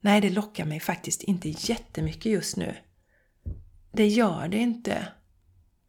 Nej, 0.00 0.20
det 0.20 0.30
lockar 0.30 0.64
mig 0.64 0.80
faktiskt 0.80 1.22
inte 1.22 1.48
jättemycket 1.48 2.32
just 2.32 2.56
nu. 2.56 2.76
Det 3.92 4.06
gör 4.06 4.48
det 4.48 4.58
inte. 4.58 5.08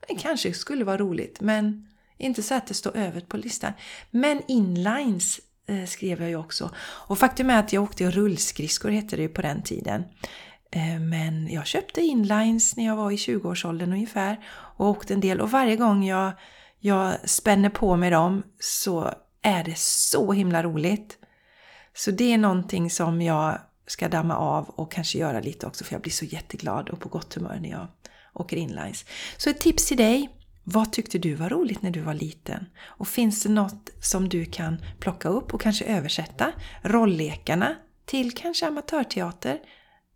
Det 0.07 0.15
kanske 0.15 0.53
skulle 0.53 0.85
vara 0.85 0.97
roligt, 0.97 1.41
men 1.41 1.87
inte 2.17 2.43
så 2.43 2.55
att 2.55 2.67
det 2.67 2.73
står 2.73 2.97
över 2.97 3.21
på 3.21 3.37
listan. 3.37 3.73
Men 4.11 4.41
inlines 4.47 5.39
eh, 5.67 5.85
skrev 5.85 6.21
jag 6.21 6.29
ju 6.29 6.35
också. 6.35 6.71
Och 6.79 7.17
faktum 7.17 7.49
är 7.49 7.59
att 7.59 7.73
jag 7.73 7.83
åkte 7.83 8.11
rullskridskor 8.11 8.89
hette 8.89 9.15
det 9.15 9.21
ju 9.21 9.29
på 9.29 9.41
den 9.41 9.63
tiden. 9.63 10.03
Eh, 10.71 10.99
men 10.99 11.47
jag 11.47 11.65
köpte 11.65 12.01
inlines 12.01 12.75
när 12.75 12.85
jag 12.85 12.95
var 12.95 13.11
i 13.11 13.15
20-årsåldern 13.15 13.93
ungefär 13.93 14.39
och 14.49 14.87
åkte 14.87 15.13
en 15.13 15.21
del 15.21 15.41
och 15.41 15.51
varje 15.51 15.75
gång 15.75 16.05
jag 16.05 16.31
jag 16.85 17.29
spänner 17.29 17.69
på 17.69 17.95
mig 17.95 18.09
dem 18.09 18.43
så 18.59 19.13
är 19.41 19.63
det 19.63 19.77
så 19.77 20.33
himla 20.33 20.63
roligt. 20.63 21.17
Så 21.95 22.11
det 22.11 22.33
är 22.33 22.37
någonting 22.37 22.89
som 22.89 23.21
jag 23.21 23.59
ska 23.87 24.09
damma 24.09 24.37
av 24.37 24.69
och 24.69 24.91
kanske 24.91 25.17
göra 25.17 25.39
lite 25.39 25.67
också 25.67 25.83
för 25.83 25.93
jag 25.93 26.01
blir 26.01 26.11
så 26.11 26.25
jätteglad 26.25 26.89
och 26.89 26.99
på 26.99 27.09
gott 27.09 27.33
humör 27.33 27.59
när 27.61 27.69
jag 27.69 27.87
åker 28.33 28.57
inlines. 28.57 29.05
Så 29.37 29.49
ett 29.49 29.59
tips 29.59 29.85
till 29.85 29.97
dig. 29.97 30.29
Vad 30.63 30.91
tyckte 30.91 31.17
du 31.17 31.35
var 31.35 31.49
roligt 31.49 31.81
när 31.81 31.91
du 31.91 31.99
var 31.99 32.13
liten? 32.13 32.65
Och 32.83 33.07
finns 33.07 33.43
det 33.43 33.49
något 33.49 33.89
som 34.01 34.29
du 34.29 34.45
kan 34.45 34.77
plocka 34.99 35.29
upp 35.29 35.53
och 35.53 35.61
kanske 35.61 35.85
översätta 35.85 36.51
rolllekarna 36.81 37.75
till 38.05 38.31
kanske 38.31 38.67
amatörteater 38.67 39.59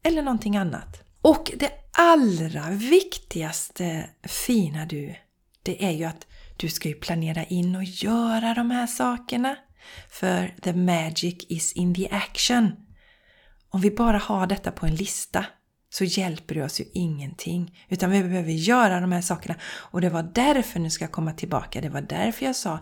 eller 0.03 0.21
någonting 0.21 0.57
annat? 0.57 1.03
Och 1.21 1.51
det 1.55 1.71
allra 1.91 2.69
viktigaste 2.69 4.09
fina 4.23 4.85
du, 4.85 5.15
det 5.63 5.85
är 5.85 5.91
ju 5.91 6.03
att 6.03 6.27
du 6.57 6.69
ska 6.69 6.89
ju 6.89 6.95
planera 6.95 7.43
in 7.43 7.75
och 7.75 7.83
göra 7.83 8.53
de 8.53 8.71
här 8.71 8.87
sakerna. 8.87 9.55
För 10.09 10.55
the 10.61 10.73
magic 10.73 11.45
is 11.49 11.73
in 11.73 11.95
the 11.95 12.09
action. 12.11 12.71
Om 13.69 13.81
vi 13.81 13.91
bara 13.91 14.17
har 14.17 14.47
detta 14.47 14.71
på 14.71 14.85
en 14.85 14.95
lista 14.95 15.45
så 15.89 16.03
hjälper 16.03 16.55
det 16.55 16.63
oss 16.63 16.79
ju 16.79 16.85
ingenting. 16.93 17.85
Utan 17.89 18.11
vi 18.11 18.23
behöver 18.23 18.51
göra 18.51 18.99
de 18.99 19.11
här 19.11 19.21
sakerna. 19.21 19.55
Och 19.63 20.01
det 20.01 20.09
var 20.09 20.23
därför, 20.23 20.79
nu 20.79 20.89
ska 20.89 21.03
jag 21.03 21.11
komma 21.11 21.33
tillbaka, 21.33 21.81
det 21.81 21.89
var 21.89 22.01
därför 22.01 22.45
jag 22.45 22.55
sa 22.55 22.79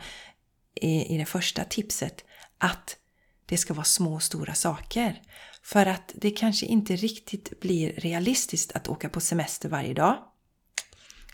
i, 0.81 1.15
i 1.15 1.17
det 1.17 1.25
första 1.25 1.63
tipset 1.63 2.25
att 2.57 2.97
det 3.45 3.57
ska 3.57 3.73
vara 3.73 3.85
små 3.85 4.13
och 4.13 4.23
stora 4.23 4.53
saker. 4.53 5.21
För 5.63 5.85
att 5.85 6.11
det 6.15 6.31
kanske 6.31 6.65
inte 6.65 6.95
riktigt 6.95 7.59
blir 7.59 7.93
realistiskt 7.93 8.71
att 8.71 8.87
åka 8.87 9.09
på 9.09 9.21
semester 9.21 9.69
varje 9.69 9.93
dag. 9.93 10.17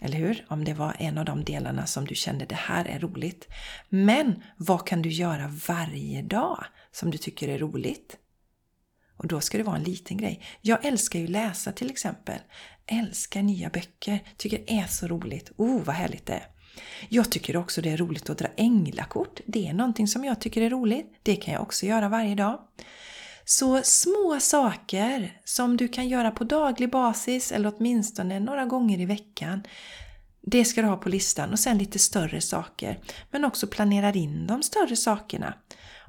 Eller 0.01 0.17
hur? 0.17 0.45
Om 0.49 0.63
det 0.63 0.73
var 0.73 0.95
en 0.99 1.17
av 1.17 1.25
de 1.25 1.43
delarna 1.43 1.85
som 1.85 2.05
du 2.05 2.15
kände 2.15 2.45
det 2.45 2.55
här 2.55 2.85
är 2.85 2.99
roligt. 2.99 3.47
Men 3.89 4.43
vad 4.57 4.87
kan 4.87 5.01
du 5.01 5.09
göra 5.09 5.47
varje 5.67 6.21
dag 6.21 6.65
som 6.91 7.11
du 7.11 7.17
tycker 7.17 7.47
är 7.47 7.57
roligt? 7.57 8.17
Och 9.21 9.27
då 9.27 9.41
ska 9.41 9.57
det 9.57 9.63
vara 9.63 9.75
en 9.75 9.83
liten 9.83 10.17
grej. 10.17 10.41
Jag 10.61 10.85
älskar 10.85 11.19
ju 11.19 11.27
läsa 11.27 11.71
till 11.71 11.91
exempel. 11.91 12.39
Älskar 12.85 13.41
nya 13.41 13.69
böcker. 13.69 14.19
Tycker 14.37 14.57
det 14.57 14.73
är 14.73 14.87
så 14.87 15.07
roligt. 15.07 15.51
Oh, 15.57 15.83
vad 15.83 15.95
härligt 15.95 16.25
det 16.25 16.33
är. 16.33 16.47
Jag 17.09 17.31
tycker 17.31 17.57
också 17.57 17.81
det 17.81 17.89
är 17.89 17.97
roligt 17.97 18.29
att 18.29 18.37
dra 18.37 18.47
änglakort. 18.55 19.39
Det 19.45 19.67
är 19.67 19.73
någonting 19.73 20.07
som 20.07 20.25
jag 20.25 20.41
tycker 20.41 20.61
är 20.61 20.69
roligt. 20.69 21.19
Det 21.23 21.35
kan 21.35 21.53
jag 21.53 21.63
också 21.63 21.85
göra 21.85 22.09
varje 22.09 22.35
dag. 22.35 22.59
Så 23.45 23.81
små 23.83 24.37
saker 24.39 25.41
som 25.45 25.77
du 25.77 25.87
kan 25.87 26.09
göra 26.09 26.31
på 26.31 26.43
daglig 26.43 26.91
basis 26.91 27.51
eller 27.51 27.73
åtminstone 27.77 28.39
några 28.39 28.65
gånger 28.65 28.99
i 28.99 29.05
veckan. 29.05 29.63
Det 30.41 30.65
ska 30.65 30.81
du 30.81 30.87
ha 30.87 30.97
på 30.97 31.09
listan 31.09 31.51
och 31.51 31.59
sen 31.59 31.77
lite 31.77 31.99
större 31.99 32.41
saker. 32.41 32.99
Men 33.31 33.45
också 33.45 33.67
planera 33.67 34.13
in 34.13 34.47
de 34.47 34.63
större 34.63 34.95
sakerna. 34.95 35.53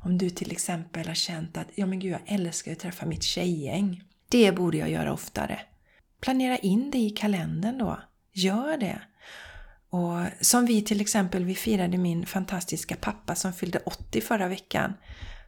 Om 0.04 0.18
du 0.18 0.30
till 0.30 0.52
exempel 0.52 1.08
har 1.08 1.14
känt 1.14 1.56
att 1.56 1.68
ja 1.74 1.86
men 1.86 2.00
gud 2.00 2.12
jag 2.12 2.20
älskar 2.26 2.72
att 2.72 2.78
träffa 2.78 3.06
mitt 3.06 3.22
tjejgäng. 3.22 4.02
Det 4.28 4.52
borde 4.52 4.76
jag 4.76 4.90
göra 4.90 5.12
oftare. 5.12 5.60
Planera 6.20 6.56
in 6.56 6.90
det 6.90 6.98
i 6.98 7.10
kalendern 7.10 7.78
då. 7.78 8.00
Gör 8.32 8.76
det. 8.76 9.02
Och 9.90 10.20
som 10.40 10.66
vi 10.66 10.82
till 10.82 11.00
exempel, 11.00 11.44
vi 11.44 11.54
firade 11.54 11.98
min 11.98 12.26
fantastiska 12.26 12.96
pappa 12.96 13.34
som 13.34 13.52
fyllde 13.52 13.78
80 13.78 14.20
förra 14.20 14.48
veckan. 14.48 14.94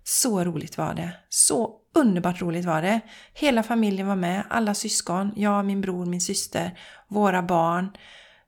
Så 0.03 0.44
roligt 0.44 0.79
var 0.79 0.94
det. 0.94 1.11
Så 1.29 1.77
underbart 1.94 2.42
roligt 2.42 2.64
var 2.64 2.83
det. 2.83 3.01
Hela 3.35 3.62
familjen 3.62 4.07
var 4.07 4.16
med, 4.16 4.44
alla 4.51 4.75
syskon, 4.75 5.33
jag, 5.37 5.64
min 5.64 5.81
bror, 5.81 6.07
min 6.07 6.20
syster, 6.20 6.79
våra 7.09 7.42
barn. 7.42 7.90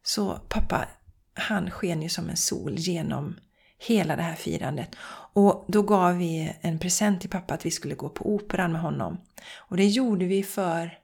Så 0.07 0.41
pappa, 0.49 0.89
han 1.35 1.71
sken 1.71 2.03
ju 2.03 2.09
som 2.09 2.31
en 2.31 2.37
sol 2.37 2.75
genom 2.77 3.37
hela 3.79 4.17
det 4.17 4.23
här 4.23 4.35
firandet. 4.35 4.97
Och 5.33 5.65
då 5.69 5.83
gav 5.83 6.17
vi 6.17 6.57
en 6.61 6.79
present 6.79 7.21
till 7.21 7.31
pappa 7.31 7.55
att 7.55 7.67
vi 7.67 7.71
skulle 7.71 7.95
gå 7.95 8.09
på 8.09 8.35
operan 8.35 8.73
med 8.73 8.81
honom. 8.81 9.21
Och 9.57 9.77
det 9.77 9.87
gjorde 9.87 10.25
vi 10.25 10.43
för, 10.43 10.99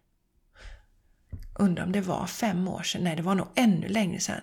undrar 1.58 1.84
om 1.84 1.92
det 1.92 2.00
var 2.00 2.26
fem 2.26 2.68
år 2.68 2.82
sedan, 2.82 3.04
nej 3.04 3.16
det 3.16 3.22
var 3.22 3.34
nog 3.34 3.46
ännu 3.54 3.88
längre 3.88 4.20
sedan 4.20 4.40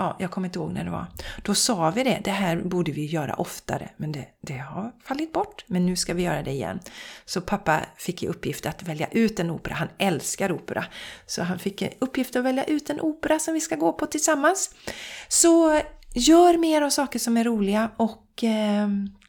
ja, 0.00 0.16
jag 0.18 0.30
kommer 0.30 0.48
inte 0.48 0.58
ihåg 0.58 0.72
när 0.72 0.84
det 0.84 0.90
var. 0.90 1.06
Då 1.42 1.54
sa 1.54 1.90
vi 1.90 2.04
det, 2.04 2.20
det 2.24 2.30
här 2.30 2.56
borde 2.56 2.92
vi 2.92 3.06
göra 3.06 3.34
oftare, 3.34 3.88
men 3.96 4.12
det, 4.12 4.26
det 4.40 4.58
har 4.58 4.92
fallit 5.04 5.32
bort. 5.32 5.64
Men 5.66 5.86
nu 5.86 5.96
ska 5.96 6.14
vi 6.14 6.22
göra 6.22 6.42
det 6.42 6.50
igen. 6.50 6.80
Så 7.24 7.40
pappa 7.40 7.80
fick 7.96 8.22
i 8.22 8.26
uppgift 8.28 8.66
att 8.66 8.82
välja 8.82 9.06
ut 9.10 9.40
en 9.40 9.50
opera, 9.50 9.74
han 9.74 9.88
älskar 9.98 10.52
opera. 10.52 10.84
Så 11.26 11.42
han 11.42 11.58
fick 11.58 11.82
i 11.82 11.90
uppgift 11.98 12.36
att 12.36 12.44
välja 12.44 12.64
ut 12.64 12.90
en 12.90 13.00
opera 13.00 13.38
som 13.38 13.54
vi 13.54 13.60
ska 13.60 13.76
gå 13.76 13.92
på 13.92 14.06
tillsammans. 14.06 14.74
Så 15.28 15.80
gör 16.14 16.58
mer 16.58 16.82
av 16.82 16.90
saker 16.90 17.18
som 17.18 17.36
är 17.36 17.44
roliga 17.44 17.90
och 17.96 18.44
eh, 18.44 18.88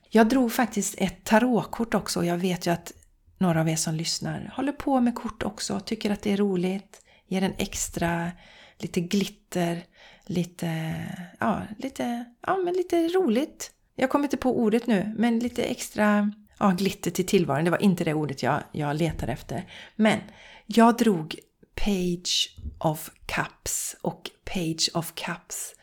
jag 0.09 0.29
drog 0.29 0.51
faktiskt 0.51 0.95
ett 0.97 1.23
tarotkort 1.23 1.93
också. 1.93 2.23
Jag 2.23 2.37
vet 2.37 2.67
ju 2.67 2.71
att 2.71 2.91
några 3.37 3.61
av 3.61 3.69
er 3.69 3.75
som 3.75 3.95
lyssnar 3.95 4.53
håller 4.55 4.71
på 4.71 5.01
med 5.01 5.15
kort 5.15 5.43
också, 5.43 5.79
tycker 5.79 6.11
att 6.11 6.21
det 6.21 6.33
är 6.33 6.37
roligt, 6.37 7.01
ger 7.27 7.43
en 7.43 7.53
extra 7.57 8.31
lite 8.77 9.01
glitter 9.01 9.83
lite, 10.31 10.95
ja, 11.39 11.61
lite, 11.77 12.25
ja, 12.47 12.57
men 12.57 12.73
lite 12.73 13.07
roligt. 13.07 13.71
Jag 13.95 14.09
kommer 14.09 14.25
inte 14.25 14.37
på 14.37 14.59
ordet 14.59 14.87
nu, 14.87 15.13
men 15.17 15.39
lite 15.39 15.63
extra 15.63 16.31
ja, 16.59 16.69
glitter 16.77 17.11
till 17.11 17.25
tillvaron. 17.25 17.65
Det 17.65 17.71
var 17.71 17.83
inte 17.83 18.03
det 18.03 18.13
ordet 18.13 18.43
jag, 18.43 18.63
jag 18.71 18.95
letade 18.95 19.31
efter. 19.31 19.65
Men 19.95 20.19
jag 20.65 20.97
drog 20.97 21.35
Page 21.75 22.57
of 22.79 23.09
Cups 23.25 23.95
och 24.01 24.29
Page 24.43 24.89
of 24.93 25.13
Cups 25.15 25.75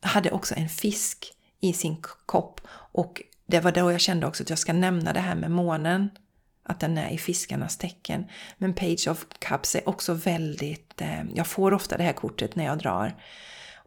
hade 0.00 0.30
också 0.30 0.54
en 0.54 0.68
fisk 0.68 1.32
i 1.60 1.72
sin 1.72 1.96
kopp 2.26 2.60
och 2.92 3.22
det 3.46 3.60
var 3.60 3.72
då 3.72 3.92
jag 3.92 4.00
kände 4.00 4.26
också 4.26 4.42
att 4.42 4.50
jag 4.50 4.58
ska 4.58 4.72
nämna 4.72 5.12
det 5.12 5.20
här 5.20 5.34
med 5.34 5.50
månen 5.50 6.10
att 6.62 6.80
den 6.80 6.98
är 6.98 7.10
i 7.10 7.18
fiskarnas 7.18 7.78
tecken. 7.78 8.24
Men 8.58 8.74
Page 8.74 9.08
of 9.08 9.26
Cups 9.38 9.74
är 9.74 9.88
också 9.88 10.14
väldigt, 10.14 11.00
eh, 11.00 11.22
jag 11.34 11.46
får 11.46 11.74
ofta 11.74 11.96
det 11.96 12.02
här 12.02 12.12
kortet 12.12 12.56
när 12.56 12.64
jag 12.64 12.78
drar. 12.78 13.14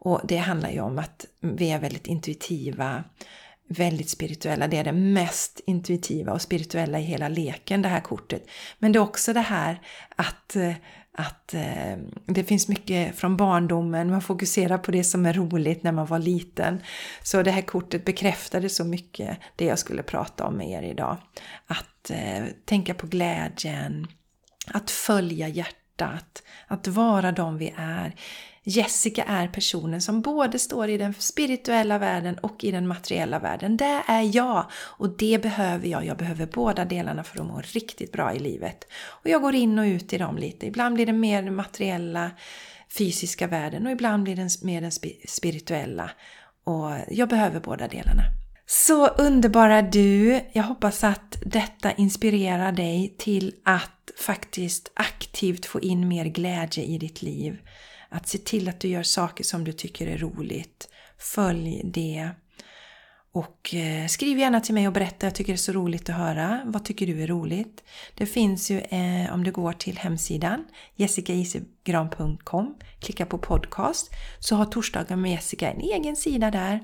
Och 0.08 0.20
det 0.24 0.36
handlar 0.36 0.70
ju 0.70 0.80
om 0.80 0.98
att 0.98 1.26
vi 1.40 1.70
är 1.70 1.78
väldigt 1.78 2.06
intuitiva, 2.06 3.04
väldigt 3.68 4.10
spirituella. 4.10 4.68
Det 4.68 4.76
är 4.76 4.84
det 4.84 4.92
mest 4.92 5.60
intuitiva 5.66 6.32
och 6.32 6.42
spirituella 6.42 6.98
i 6.98 7.02
hela 7.02 7.28
leken, 7.28 7.82
det 7.82 7.88
här 7.88 8.00
kortet. 8.00 8.48
Men 8.78 8.92
det 8.92 8.98
är 8.98 9.00
också 9.00 9.32
det 9.32 9.40
här 9.40 9.80
att, 10.16 10.56
eh, 10.56 10.72
att 11.12 11.54
eh, 11.54 11.96
det 12.26 12.44
finns 12.44 12.68
mycket 12.68 13.16
från 13.16 13.36
barndomen, 13.36 14.10
man 14.10 14.22
fokuserar 14.22 14.78
på 14.78 14.90
det 14.90 15.04
som 15.04 15.26
är 15.26 15.32
roligt 15.32 15.82
när 15.82 15.92
man 15.92 16.06
var 16.06 16.18
liten. 16.18 16.82
Så 17.22 17.42
det 17.42 17.50
här 17.50 17.62
kortet 17.62 18.04
bekräftade 18.04 18.68
så 18.68 18.84
mycket 18.84 19.38
det 19.56 19.64
jag 19.64 19.78
skulle 19.78 20.02
prata 20.02 20.46
om 20.46 20.54
med 20.54 20.70
er 20.70 20.82
idag. 20.82 21.16
Att 21.66 22.10
eh, 22.10 22.44
tänka 22.64 22.94
på 22.94 23.06
glädjen, 23.06 24.06
att 24.66 24.90
följa 24.90 25.48
hjärtat, 25.48 26.42
att 26.66 26.86
vara 26.86 27.32
de 27.32 27.58
vi 27.58 27.74
är 27.76 28.14
Jessica 28.70 29.24
är 29.24 29.48
personen 29.48 30.02
som 30.02 30.20
både 30.20 30.58
står 30.58 30.88
i 30.88 30.98
den 30.98 31.14
spirituella 31.18 31.98
världen 31.98 32.38
och 32.38 32.64
i 32.64 32.70
den 32.70 32.88
materiella 32.88 33.38
världen. 33.38 33.76
Det 33.76 34.02
är 34.06 34.36
jag 34.36 34.66
och 34.72 35.16
det 35.16 35.42
behöver 35.42 35.88
jag. 35.88 36.04
Jag 36.04 36.16
behöver 36.16 36.46
båda 36.46 36.84
delarna 36.84 37.24
för 37.24 37.40
att 37.40 37.46
må 37.46 37.60
riktigt 37.60 38.12
bra 38.12 38.34
i 38.34 38.38
livet. 38.38 38.84
Och 39.06 39.30
jag 39.30 39.42
går 39.42 39.54
in 39.54 39.78
och 39.78 39.84
ut 39.84 40.12
i 40.12 40.18
dem 40.18 40.38
lite. 40.38 40.66
Ibland 40.66 40.94
blir 40.94 41.06
det 41.06 41.12
mer 41.12 41.42
den 41.42 41.54
materiella, 41.54 42.30
fysiska 42.98 43.46
världen 43.46 43.86
och 43.86 43.92
ibland 43.92 44.22
blir 44.22 44.36
det 44.36 44.62
mer 44.62 44.80
den 44.80 44.92
spirituella. 45.28 46.10
Och 46.64 46.90
jag 47.08 47.28
behöver 47.28 47.60
båda 47.60 47.88
delarna. 47.88 48.22
Så 48.66 49.06
underbara 49.06 49.82
du! 49.82 50.40
Jag 50.52 50.62
hoppas 50.62 51.04
att 51.04 51.36
detta 51.42 51.92
inspirerar 51.92 52.72
dig 52.72 53.14
till 53.18 53.54
att 53.64 54.10
faktiskt 54.26 54.92
aktivt 54.94 55.66
få 55.66 55.80
in 55.80 56.08
mer 56.08 56.24
glädje 56.24 56.84
i 56.84 56.98
ditt 56.98 57.22
liv. 57.22 57.58
Att 58.08 58.28
se 58.28 58.38
till 58.38 58.68
att 58.68 58.80
du 58.80 58.88
gör 58.88 59.02
saker 59.02 59.44
som 59.44 59.64
du 59.64 59.72
tycker 59.72 60.06
är 60.06 60.18
roligt. 60.18 60.88
Följ 61.18 61.80
det. 61.84 62.30
Och 63.32 63.74
eh, 63.74 64.06
skriv 64.06 64.38
gärna 64.38 64.60
till 64.60 64.74
mig 64.74 64.86
och 64.86 64.92
berätta, 64.92 65.26
jag 65.26 65.34
tycker 65.34 65.52
det 65.52 65.56
är 65.56 65.58
så 65.58 65.72
roligt 65.72 66.08
att 66.08 66.16
höra. 66.16 66.60
Vad 66.64 66.84
tycker 66.84 67.06
du 67.06 67.22
är 67.22 67.26
roligt? 67.26 67.84
Det 68.14 68.26
finns 68.26 68.70
ju, 68.70 68.78
eh, 68.78 69.34
om 69.34 69.44
du 69.44 69.52
går 69.52 69.72
till 69.72 69.98
hemsidan 69.98 70.64
jessicaisigran.com, 70.96 72.74
klicka 73.00 73.26
på 73.26 73.38
podcast, 73.38 74.10
så 74.38 74.56
har 74.56 74.64
Torsdagar 74.64 75.16
med 75.16 75.30
Jessica 75.30 75.70
en 75.70 75.80
egen 75.80 76.16
sida 76.16 76.50
där. 76.50 76.80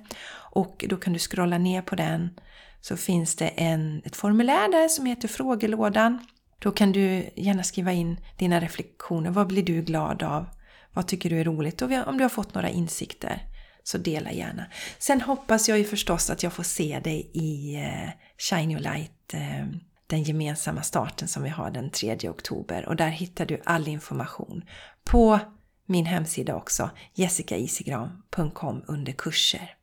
Och 0.52 0.84
då 0.88 0.96
kan 0.96 1.12
du 1.12 1.18
scrolla 1.18 1.58
ner 1.58 1.82
på 1.82 1.94
den. 1.94 2.40
Så 2.80 2.96
finns 2.96 3.36
det 3.36 3.48
en, 3.48 4.02
ett 4.04 4.16
formulär 4.16 4.72
där 4.72 4.88
som 4.88 5.06
heter 5.06 5.28
frågelådan. 5.28 6.26
Då 6.58 6.70
kan 6.70 6.92
du 6.92 7.30
gärna 7.36 7.62
skriva 7.62 7.92
in 7.92 8.20
dina 8.38 8.60
reflektioner. 8.60 9.30
Vad 9.30 9.46
blir 9.46 9.62
du 9.62 9.82
glad 9.82 10.22
av? 10.22 10.46
Vad 10.94 11.06
tycker 11.06 11.30
du 11.30 11.40
är 11.40 11.44
roligt? 11.44 11.82
Och 11.82 11.90
om 12.06 12.18
du 12.18 12.24
har 12.24 12.28
fått 12.28 12.54
några 12.54 12.68
insikter 12.68 13.42
så 13.82 13.98
dela 13.98 14.32
gärna. 14.32 14.66
Sen 14.98 15.20
hoppas 15.20 15.68
jag 15.68 15.78
ju 15.78 15.84
förstås 15.84 16.30
att 16.30 16.42
jag 16.42 16.52
får 16.52 16.62
se 16.62 17.00
dig 17.04 17.30
i 17.32 17.74
eh, 17.76 18.10
Shine 18.38 18.70
your 18.70 18.80
Light, 18.80 19.34
eh, 19.34 19.66
den 20.06 20.22
gemensamma 20.22 20.82
starten 20.82 21.28
som 21.28 21.42
vi 21.42 21.48
har 21.48 21.70
den 21.70 21.90
3 21.90 22.28
oktober. 22.28 22.88
Och 22.88 22.96
där 22.96 23.08
hittar 23.08 23.46
du 23.46 23.62
all 23.64 23.88
information 23.88 24.64
på 25.04 25.38
min 25.86 26.06
hemsida 26.06 26.54
också, 26.56 26.90
jessicaisigran.com 27.14 28.84
under 28.86 29.12
kurser. 29.12 29.74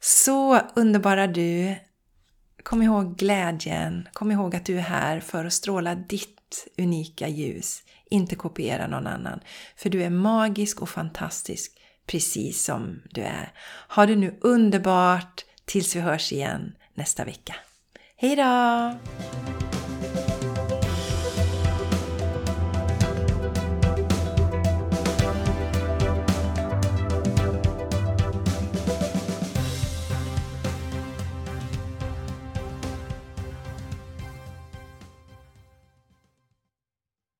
Så 0.00 0.60
underbara 0.74 1.26
du! 1.26 1.74
Kom 2.62 2.82
ihåg 2.82 3.16
glädjen, 3.16 4.08
kom 4.12 4.32
ihåg 4.32 4.56
att 4.56 4.66
du 4.66 4.78
är 4.78 4.82
här 4.82 5.20
för 5.20 5.44
att 5.44 5.52
stråla 5.52 5.94
ditt 5.94 6.66
unika 6.78 7.28
ljus, 7.28 7.82
inte 8.10 8.36
kopiera 8.36 8.86
någon 8.86 9.06
annan. 9.06 9.40
För 9.76 9.90
du 9.90 10.02
är 10.02 10.10
magisk 10.10 10.82
och 10.82 10.88
fantastisk 10.88 11.72
precis 12.06 12.64
som 12.64 13.02
du 13.10 13.20
är. 13.20 13.52
Ha 13.88 14.06
det 14.06 14.16
nu 14.16 14.38
underbart 14.40 15.44
tills 15.64 15.96
vi 15.96 16.00
hörs 16.00 16.32
igen 16.32 16.72
nästa 16.94 17.24
vecka. 17.24 17.54
Hejdå! 18.16 19.69